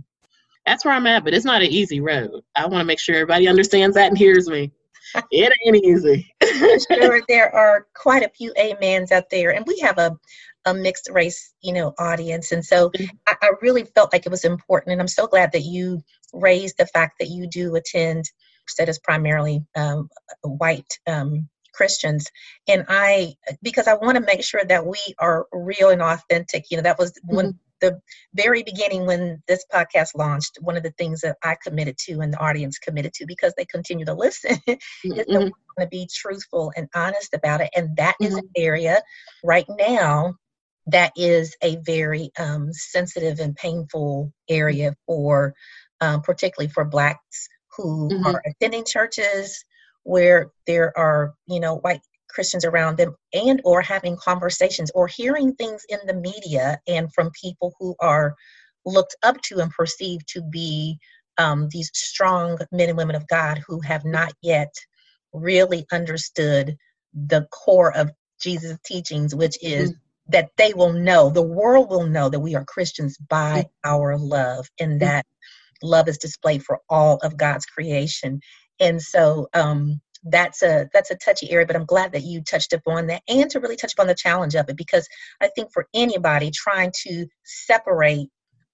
that's 0.66 0.84
where 0.84 0.94
i'm 0.94 1.06
at 1.06 1.24
but 1.24 1.34
it's 1.34 1.44
not 1.44 1.62
an 1.62 1.70
easy 1.70 2.00
road 2.00 2.42
i 2.56 2.66
want 2.66 2.80
to 2.80 2.84
make 2.84 3.00
sure 3.00 3.14
everybody 3.14 3.48
understands 3.48 3.94
that 3.94 4.08
and 4.08 4.18
hears 4.18 4.48
me 4.48 4.70
it 5.30 5.52
ain't 5.64 5.84
easy. 5.84 6.34
sure, 6.90 7.22
there 7.28 7.54
are 7.54 7.86
quite 7.94 8.22
a 8.22 8.28
few 8.28 8.52
amens 8.58 9.12
out 9.12 9.30
there, 9.30 9.54
and 9.54 9.64
we 9.66 9.78
have 9.78 9.98
a 9.98 10.16
a 10.64 10.74
mixed 10.74 11.08
race, 11.12 11.54
you 11.60 11.72
know, 11.72 11.94
audience, 11.98 12.50
and 12.50 12.64
so 12.64 12.90
mm-hmm. 12.90 13.04
I, 13.28 13.36
I 13.40 13.50
really 13.62 13.84
felt 13.84 14.12
like 14.12 14.26
it 14.26 14.30
was 14.30 14.44
important, 14.44 14.92
and 14.92 15.00
I'm 15.00 15.08
so 15.08 15.28
glad 15.28 15.52
that 15.52 15.62
you 15.62 16.02
raised 16.32 16.76
the 16.78 16.86
fact 16.86 17.20
that 17.20 17.28
you 17.28 17.46
do 17.46 17.76
attend 17.76 18.24
that 18.78 18.88
is 18.88 18.98
primarily 18.98 19.64
um, 19.76 20.08
white 20.42 20.98
um, 21.06 21.48
Christians. 21.72 22.26
And 22.66 22.84
I, 22.88 23.34
because 23.62 23.86
I 23.86 23.94
want 23.94 24.16
to 24.16 24.24
make 24.24 24.42
sure 24.42 24.64
that 24.64 24.84
we 24.84 24.98
are 25.20 25.46
real 25.52 25.90
and 25.90 26.02
authentic, 26.02 26.64
you 26.70 26.76
know, 26.76 26.82
that 26.82 26.98
was 26.98 27.12
mm-hmm. 27.12 27.36
when 27.36 27.58
the 27.80 28.00
very 28.34 28.62
beginning 28.62 29.06
when 29.06 29.42
this 29.46 29.64
podcast 29.72 30.08
launched, 30.16 30.58
one 30.60 30.76
of 30.76 30.82
the 30.82 30.92
things 30.92 31.20
that 31.20 31.36
I 31.42 31.56
committed 31.62 31.96
to 32.06 32.20
and 32.20 32.32
the 32.32 32.38
audience 32.38 32.78
committed 32.78 33.12
to 33.14 33.26
because 33.26 33.54
they 33.56 33.64
continue 33.66 34.04
to 34.06 34.14
listen 34.14 34.56
mm-hmm. 34.68 35.12
is 35.12 35.26
to 35.26 35.52
to 35.78 35.86
be 35.86 36.08
truthful 36.12 36.72
and 36.76 36.88
honest 36.94 37.34
about 37.34 37.60
it. 37.60 37.70
And 37.74 37.96
that 37.96 38.14
mm-hmm. 38.20 38.32
is 38.32 38.34
an 38.34 38.48
area 38.56 39.02
right 39.44 39.66
now 39.68 40.34
that 40.86 41.12
is 41.16 41.56
a 41.62 41.76
very 41.84 42.30
um, 42.38 42.72
sensitive 42.72 43.40
and 43.40 43.56
painful 43.56 44.32
area 44.48 44.94
for, 45.06 45.54
um, 46.00 46.22
particularly 46.22 46.72
for 46.72 46.84
Blacks 46.84 47.48
who 47.76 48.08
mm-hmm. 48.08 48.26
are 48.26 48.42
attending 48.46 48.84
churches 48.84 49.64
where 50.04 50.50
there 50.66 50.96
are, 50.96 51.34
you 51.46 51.60
know, 51.60 51.76
white 51.76 52.00
Christians 52.36 52.66
around 52.66 52.98
them 52.98 53.16
and 53.32 53.62
or 53.64 53.80
having 53.80 54.18
conversations 54.18 54.90
or 54.94 55.06
hearing 55.06 55.54
things 55.54 55.82
in 55.88 55.98
the 56.06 56.14
media 56.14 56.78
and 56.86 57.12
from 57.14 57.30
people 57.30 57.72
who 57.80 57.96
are 57.98 58.34
looked 58.84 59.16
up 59.22 59.40
to 59.40 59.58
and 59.60 59.70
perceived 59.70 60.28
to 60.28 60.42
be 60.42 60.98
um, 61.38 61.68
these 61.70 61.90
strong 61.94 62.58
men 62.70 62.90
and 62.90 62.98
women 62.98 63.16
of 63.16 63.26
God 63.28 63.62
who 63.66 63.80
have 63.80 64.04
not 64.04 64.34
yet 64.42 64.72
really 65.32 65.86
understood 65.90 66.76
the 67.14 67.46
core 67.50 67.96
of 67.96 68.10
Jesus' 68.38 68.78
teachings, 68.84 69.34
which 69.34 69.56
is 69.62 69.90
mm-hmm. 69.90 70.32
that 70.32 70.50
they 70.58 70.74
will 70.74 70.92
know, 70.92 71.30
the 71.30 71.42
world 71.42 71.88
will 71.88 72.06
know 72.06 72.28
that 72.28 72.40
we 72.40 72.54
are 72.54 72.64
Christians 72.66 73.16
by 73.30 73.60
mm-hmm. 73.60 73.90
our 73.90 74.18
love, 74.18 74.68
and 74.78 75.00
that 75.00 75.24
love 75.82 76.06
is 76.06 76.18
displayed 76.18 76.62
for 76.62 76.80
all 76.90 77.16
of 77.22 77.38
God's 77.38 77.64
creation. 77.64 78.40
And 78.78 79.00
so, 79.00 79.48
um, 79.54 80.02
that's 80.26 80.62
a 80.62 80.88
that's 80.92 81.10
a 81.10 81.16
touchy 81.16 81.50
area 81.50 81.66
but 81.66 81.76
i'm 81.76 81.84
glad 81.84 82.12
that 82.12 82.24
you 82.24 82.42
touched 82.42 82.72
upon 82.72 83.06
that 83.06 83.22
and 83.28 83.50
to 83.50 83.60
really 83.60 83.76
touch 83.76 83.92
upon 83.92 84.06
the 84.06 84.14
challenge 84.14 84.54
of 84.54 84.68
it 84.68 84.76
because 84.76 85.08
i 85.40 85.48
think 85.54 85.72
for 85.72 85.86
anybody 85.94 86.50
trying 86.50 86.92
to 86.94 87.26
separate 87.44 88.28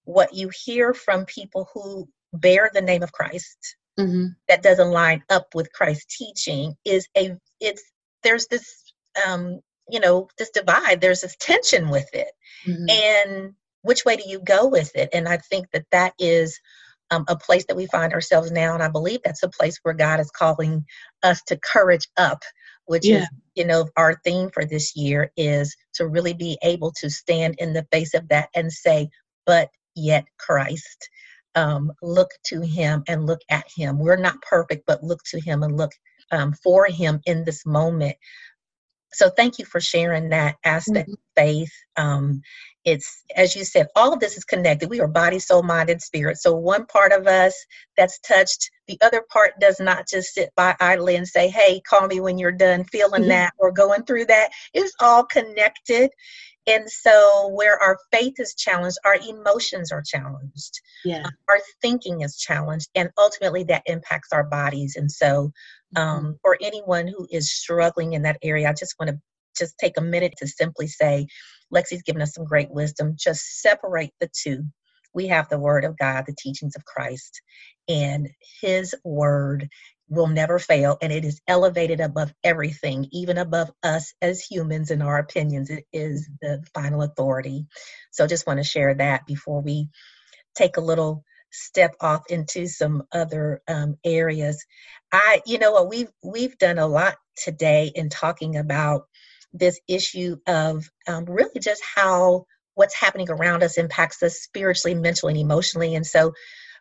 what 0.05 0.33
you 0.33 0.49
hear 0.65 0.93
from 0.93 1.25
people 1.25 1.69
who 1.73 2.07
bear 2.33 2.69
the 2.73 2.81
name 2.81 3.03
of 3.03 3.11
christ 3.11 3.75
mm-hmm. 3.99 4.27
that 4.47 4.63
doesn't 4.63 4.91
line 4.91 5.23
up 5.29 5.47
with 5.53 5.71
christ's 5.73 6.17
teaching 6.17 6.73
is 6.85 7.07
a 7.15 7.35
it's 7.59 7.83
there's 8.23 8.47
this 8.47 8.93
um 9.27 9.59
you 9.89 9.99
know 9.99 10.27
this 10.37 10.49
divide 10.49 11.01
there's 11.01 11.21
this 11.21 11.35
tension 11.39 11.89
with 11.89 12.09
it 12.13 12.31
mm-hmm. 12.65 12.89
and 12.89 13.53
which 13.83 14.05
way 14.05 14.15
do 14.15 14.23
you 14.27 14.39
go 14.39 14.67
with 14.67 14.95
it 14.95 15.09
and 15.13 15.27
i 15.27 15.37
think 15.37 15.67
that 15.71 15.85
that 15.91 16.13
is 16.17 16.59
um, 17.13 17.25
a 17.27 17.35
place 17.35 17.65
that 17.67 17.77
we 17.77 17.85
find 17.87 18.13
ourselves 18.13 18.51
now. 18.51 18.73
And 18.73 18.83
I 18.83 18.87
believe 18.87 19.19
that's 19.23 19.43
a 19.43 19.49
place 19.49 19.77
where 19.83 19.93
God 19.93 20.19
is 20.19 20.31
calling 20.31 20.85
us 21.21 21.41
to 21.47 21.59
courage 21.59 22.07
up, 22.17 22.43
which 22.85 23.05
yeah. 23.05 23.19
is, 23.19 23.29
you 23.55 23.65
know, 23.65 23.87
our 23.97 24.19
theme 24.23 24.49
for 24.53 24.65
this 24.65 24.95
year 24.95 25.31
is 25.37 25.75
to 25.95 26.07
really 26.07 26.33
be 26.33 26.57
able 26.63 26.91
to 26.99 27.09
stand 27.09 27.55
in 27.59 27.73
the 27.73 27.85
face 27.91 28.13
of 28.13 28.27
that 28.29 28.49
and 28.55 28.71
say, 28.71 29.09
but 29.45 29.69
yet 29.95 30.25
Christ. 30.39 31.09
Um, 31.55 31.91
look 32.01 32.31
to 32.45 32.61
him 32.61 33.03
and 33.07 33.27
look 33.27 33.41
at 33.51 33.65
him. 33.75 33.99
We're 33.99 34.15
not 34.15 34.41
perfect, 34.41 34.85
but 34.87 35.03
look 35.03 35.19
to 35.25 35.39
him 35.39 35.61
and 35.61 35.77
look 35.77 35.91
um, 36.31 36.53
for 36.63 36.87
him 36.87 37.19
in 37.27 37.43
this 37.43 37.63
moment. 37.63 38.15
So 39.13 39.29
thank 39.29 39.59
you 39.59 39.65
for 39.65 39.79
sharing 39.79 40.29
that 40.29 40.55
aspect 40.63 41.09
mm-hmm. 41.09 41.13
of 41.13 41.19
faith. 41.35 41.71
Um, 41.95 42.41
it's 42.85 43.23
as 43.35 43.55
you 43.55 43.63
said 43.63 43.87
all 43.95 44.13
of 44.13 44.19
this 44.19 44.35
is 44.37 44.43
connected 44.43 44.89
we 44.89 44.99
are 44.99 45.07
body 45.07 45.39
soul 45.39 45.63
mind 45.63 45.89
and 45.89 46.01
spirit 46.01 46.37
so 46.37 46.53
one 46.53 46.85
part 46.85 47.11
of 47.11 47.27
us 47.27 47.53
that's 47.97 48.19
touched 48.19 48.69
the 48.87 48.97
other 49.01 49.23
part 49.31 49.53
does 49.59 49.79
not 49.79 50.07
just 50.07 50.33
sit 50.33 50.49
by 50.55 50.75
idly 50.79 51.15
and 51.15 51.27
say 51.27 51.47
hey 51.47 51.81
call 51.87 52.07
me 52.07 52.19
when 52.19 52.37
you're 52.37 52.51
done 52.51 52.83
feeling 52.85 53.21
mm-hmm. 53.21 53.29
that 53.29 53.53
or 53.57 53.71
going 53.71 54.03
through 54.03 54.25
that 54.25 54.49
it's 54.73 54.93
all 54.99 55.23
connected 55.23 56.09
and 56.65 56.89
so 56.89 57.49
where 57.53 57.77
our 57.81 57.97
faith 58.11 58.35
is 58.37 58.53
challenged 58.55 58.97
our 59.05 59.17
emotions 59.27 59.91
are 59.91 60.03
challenged 60.05 60.81
yeah 61.05 61.25
our 61.49 61.59
thinking 61.81 62.21
is 62.21 62.37
challenged 62.37 62.89
and 62.95 63.09
ultimately 63.17 63.63
that 63.63 63.83
impacts 63.85 64.29
our 64.33 64.43
bodies 64.43 64.95
and 64.95 65.11
so. 65.11 65.51
Um, 65.95 66.37
for 66.41 66.57
anyone 66.61 67.07
who 67.07 67.27
is 67.31 67.51
struggling 67.51 68.13
in 68.13 68.23
that 68.23 68.37
area 68.43 68.69
i 68.69 68.73
just 68.73 68.95
want 68.99 69.09
to 69.09 69.19
just 69.57 69.77
take 69.77 69.97
a 69.97 70.01
minute 70.01 70.33
to 70.37 70.47
simply 70.47 70.87
say 70.87 71.27
Lexi's 71.73 72.03
given 72.03 72.21
us 72.21 72.33
some 72.33 72.45
great 72.45 72.71
wisdom. 72.71 73.15
Just 73.17 73.61
separate 73.61 74.11
the 74.19 74.29
two. 74.33 74.65
We 75.13 75.27
have 75.27 75.49
the 75.49 75.59
Word 75.59 75.85
of 75.85 75.97
God, 75.97 76.25
the 76.25 76.35
teachings 76.37 76.75
of 76.75 76.85
Christ, 76.85 77.41
and 77.87 78.29
His 78.61 78.95
Word 79.03 79.69
will 80.09 80.27
never 80.27 80.59
fail, 80.59 80.97
and 81.01 81.11
it 81.11 81.25
is 81.25 81.41
elevated 81.47 81.99
above 81.99 82.33
everything, 82.43 83.07
even 83.11 83.37
above 83.37 83.71
us 83.83 84.13
as 84.21 84.41
humans 84.41 84.91
and 84.91 85.01
our 85.01 85.17
opinions. 85.17 85.69
It 85.69 85.85
is 85.93 86.29
the 86.41 86.63
final 86.73 87.01
authority. 87.03 87.65
So, 88.11 88.27
just 88.27 88.47
want 88.47 88.59
to 88.59 88.63
share 88.63 88.93
that 88.95 89.25
before 89.25 89.61
we 89.61 89.89
take 90.55 90.77
a 90.77 90.81
little 90.81 91.23
step 91.53 91.95
off 92.01 92.23
into 92.29 92.67
some 92.67 93.03
other 93.13 93.61
um, 93.67 93.97
areas. 94.03 94.65
I, 95.11 95.41
you 95.45 95.59
know 95.59 95.71
what, 95.71 95.89
we've 95.89 96.11
we've 96.23 96.57
done 96.57 96.79
a 96.79 96.87
lot 96.87 97.15
today 97.37 97.91
in 97.95 98.09
talking 98.09 98.57
about 98.57 99.03
this 99.53 99.79
issue 99.87 100.37
of 100.47 100.89
um, 101.07 101.25
really 101.25 101.59
just 101.59 101.81
how 101.95 102.45
what's 102.75 102.95
happening 102.95 103.29
around 103.29 103.63
us 103.63 103.77
impacts 103.77 104.23
us 104.23 104.39
spiritually, 104.39 104.95
mentally, 104.95 105.33
and 105.33 105.41
emotionally. 105.41 105.95
And 105.95 106.05
so, 106.05 106.33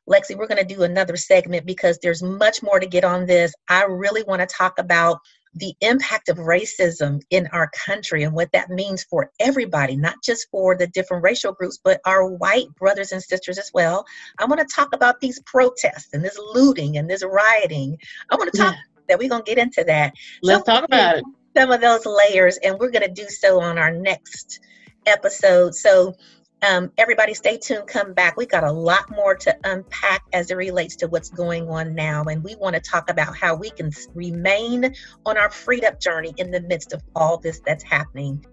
Lexi, 0.09 0.37
we're 0.37 0.47
going 0.47 0.67
to 0.67 0.75
do 0.75 0.83
another 0.83 1.17
segment 1.17 1.67
because 1.67 1.99
there's 2.03 2.23
much 2.23 2.63
more 2.63 2.81
to 2.81 2.87
get 2.87 3.05
on 3.05 3.27
this. 3.27 3.53
I 3.69 3.85
really 3.85 4.23
want 4.23 4.41
to 4.41 4.47
talk 4.47 4.79
about 4.79 5.19
the 5.55 5.75
impact 5.81 6.29
of 6.29 6.39
racism 6.39 7.21
in 7.31 7.47
our 7.49 7.71
country 7.87 8.23
and 8.23 8.33
what 8.33 8.51
that 8.53 8.71
means 8.71 9.05
for 9.05 9.31
everybody, 9.39 9.97
not 9.97 10.17
just 10.23 10.49
for 10.51 10.77
the 10.77 10.87
different 10.89 11.23
racial 11.23 11.53
groups, 11.53 11.79
but 11.83 12.01
our 12.07 12.27
white 12.27 12.69
brothers 12.79 13.13
and 13.13 13.23
sisters 13.23 13.59
as 13.59 13.71
well. 13.75 14.05
I 14.39 14.47
want 14.47 14.61
to 14.61 14.75
talk 14.75 14.95
about 14.95 15.21
these 15.21 15.41
protests 15.43 16.11
and 16.13 16.25
this 16.25 16.39
looting 16.55 16.97
and 16.97 17.09
this 17.09 17.23
rioting. 17.23 17.99
I 18.31 18.37
want 18.37 18.53
to 18.53 18.59
talk 18.59 18.75
yeah. 18.75 18.81
that 19.09 19.19
we're 19.19 19.29
going 19.29 19.45
to 19.45 19.51
get 19.55 19.59
into 19.59 19.85
that. 19.85 20.15
Let's 20.43 20.65
so, 20.65 20.73
talk 20.73 20.85
about 20.85 21.19
it 21.19 21.25
some 21.57 21.71
of 21.71 21.81
those 21.81 22.07
layers, 22.07 22.59
and 22.59 22.79
we're 22.79 22.91
going 22.91 23.07
to 23.07 23.13
do 23.13 23.29
so 23.29 23.61
on 23.61 23.79
our 23.79 23.91
next 23.91 24.61
episode. 25.07 25.75
So, 25.75 26.15
um, 26.63 26.93
everybody, 26.97 27.35
stay 27.35 27.59
tuned. 27.59 27.89
Come 27.89 28.15
back. 28.15 28.37
We 28.37 28.47
got 28.47 28.65
a 28.65 28.73
lot 28.73 29.11
more 29.11 29.35
to 29.35 29.57
unpack 29.65 30.23
as 30.33 30.51
it 30.51 30.57
relates 30.57 30.97
to 30.97 31.09
what's 31.09 31.29
going 31.29 31.69
on 31.69 31.95
now, 31.95 32.23
and 32.25 32.43
we 32.45 32.55
want 32.55 32.75
to 32.75 32.81
talk 32.81 33.11
about 33.11 33.37
how 33.37 33.55
we 33.57 33.71
can 33.71 33.91
remain 34.15 34.95
on 35.27 35.37
our 35.37 35.51
freed 35.51 35.85
up 35.85 36.01
journey 36.01 36.33
in 36.37 36.51
the 36.51 36.61
midst 36.61 36.93
of 36.93 37.03
all 37.17 37.39
this 37.39 37.61
that's 37.67 37.83
happening. 37.83 38.45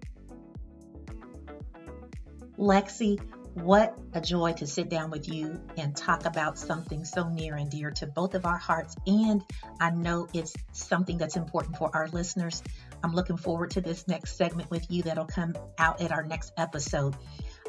Lexi, 2.57 3.19
what 3.53 3.97
a 4.13 4.21
joy 4.21 4.53
to 4.53 4.67
sit 4.67 4.89
down 4.89 5.11
with 5.11 5.27
you 5.27 5.59
and 5.77 5.95
talk 5.95 6.25
about 6.25 6.57
something 6.57 7.03
so 7.03 7.29
near 7.29 7.55
and 7.55 7.69
dear 7.69 7.91
to 7.91 8.07
both 8.07 8.35
of 8.35 8.45
our 8.45 8.57
hearts. 8.57 8.95
And 9.05 9.43
I 9.79 9.91
know 9.91 10.27
it's 10.33 10.53
something 10.71 11.17
that's 11.17 11.35
important 11.35 11.77
for 11.77 11.89
our 11.93 12.07
listeners. 12.09 12.63
I'm 13.03 13.13
looking 13.13 13.37
forward 13.37 13.71
to 13.71 13.81
this 13.81 14.07
next 14.07 14.37
segment 14.37 14.69
with 14.71 14.89
you 14.89 15.03
that'll 15.03 15.25
come 15.25 15.55
out 15.77 16.01
at 16.01 16.11
our 16.11 16.23
next 16.23 16.53
episode. 16.57 17.15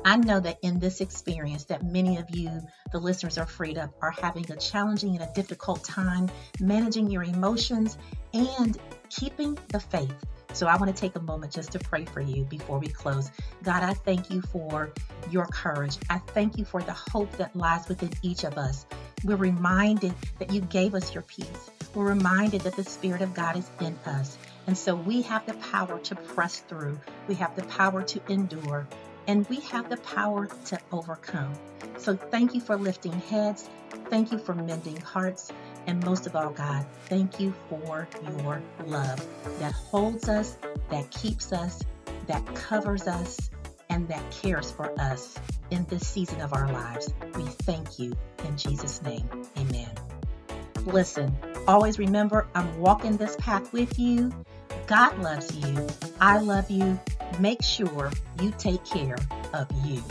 I 0.05 0.17
know 0.17 0.41
that 0.41 0.59
in 0.63 0.79
this 0.79 1.01
experience 1.01 1.65
that 1.65 1.85
many 1.85 2.17
of 2.17 2.31
you, 2.31 2.51
the 2.91 2.99
listeners 2.99 3.37
are 3.37 3.47
freed 3.47 3.77
up, 3.77 3.95
are 4.01 4.11
having 4.11 4.51
a 4.51 4.57
challenging 4.57 5.15
and 5.15 5.23
a 5.23 5.33
difficult 5.35 5.85
time 5.85 6.31
managing 6.59 7.11
your 7.11 7.23
emotions 7.23 7.99
and 8.33 8.79
keeping 9.11 9.59
the 9.69 9.81
faith. 9.81 10.15
So 10.53 10.67
I 10.67 10.77
want 10.77 10.95
to 10.95 11.01
take 11.01 11.17
a 11.17 11.21
moment 11.21 11.53
just 11.53 11.73
to 11.73 11.79
pray 11.79 12.05
for 12.07 12.21
you 12.21 12.45
before 12.45 12.79
we 12.79 12.89
close. 12.89 13.31
God, 13.63 13.83
I 13.83 13.93
thank 13.93 14.31
you 14.31 14.41
for 14.41 14.93
your 15.31 15.47
courage. 15.47 15.97
I 16.09 16.19
thank 16.19 16.59
you 16.59 16.65
for 16.65 16.83
the 16.83 16.93
hope 16.93 17.31
that 17.33 17.55
lies 17.55 17.89
within 17.89 18.11
each 18.23 18.45
of 18.45 18.57
us. 18.59 18.87
We're 19.23 19.37
reminded 19.37 20.15
that 20.39 20.51
you 20.51 20.63
gave 20.63 20.95
us 20.95 21.13
your 21.15 21.23
peace. 21.25 21.71
We're 21.95 22.09
reminded 22.09 22.63
that 22.63 22.75
the 22.75 22.85
Spirit 22.85 23.21
of 23.21 23.35
God 23.35 23.57
is 23.57 23.71
in 23.81 23.97
us. 24.07 24.39
And 24.67 24.77
so 24.77 24.95
we 24.95 25.23
have 25.23 25.45
the 25.47 25.55
power 25.55 25.99
to 26.01 26.15
press 26.15 26.61
through. 26.61 26.99
We 27.29 27.35
have 27.35 27.55
the 27.55 27.65
power 27.65 28.03
to 28.03 28.21
endure 28.33 28.87
and 29.27 29.49
we 29.49 29.61
have 29.61 29.89
the 29.89 29.97
power 29.99 30.49
to 30.67 30.79
overcome. 30.93 31.53
So 31.99 32.17
thank 32.17 32.55
you 32.55 32.61
for 32.61 32.77
lifting 32.77 33.13
heads. 33.13 33.69
Thank 34.09 34.33
you 34.33 34.39
for 34.39 34.55
mending 34.55 35.01
hearts. 35.01 35.53
And 35.87 36.05
most 36.05 36.27
of 36.27 36.37
all, 36.37 36.51
God, 36.51 36.85
thank 37.07 37.41
you 37.41 37.55
for 37.69 38.07
your 38.39 38.63
love 38.85 39.27
that 39.59 39.73
holds 39.73 40.29
us, 40.29 40.57
that 40.91 41.11
keeps 41.11 41.53
us, 41.53 41.83
that 42.27 42.45
covers 42.55 43.07
us, 43.07 43.51
and 43.89 44.07
that 44.09 44.31
cares 44.31 44.71
for 44.71 44.99
us 45.01 45.35
in 45.71 45.85
this 45.87 46.07
season 46.07 46.41
of 46.41 46.53
our 46.53 46.71
lives. 46.73 47.13
We 47.35 47.43
thank 47.43 47.99
you 47.99 48.13
in 48.45 48.57
Jesus' 48.57 49.03
name. 49.03 49.29
Amen. 49.59 49.91
Listen, 50.87 51.37
always 51.67 51.99
remember 51.99 52.47
I'm 52.55 52.79
walking 52.79 53.17
this 53.17 53.37
path 53.37 53.73
with 53.73 53.99
you. 53.99 54.33
God 54.87 55.19
loves 55.19 55.55
you. 55.57 55.87
I 56.21 56.39
love 56.39 56.71
you 56.71 56.99
make 57.39 57.63
sure 57.63 58.11
you 58.41 58.53
take 58.59 58.85
care 58.85 59.19
of 59.53 59.69
you. 59.85 60.03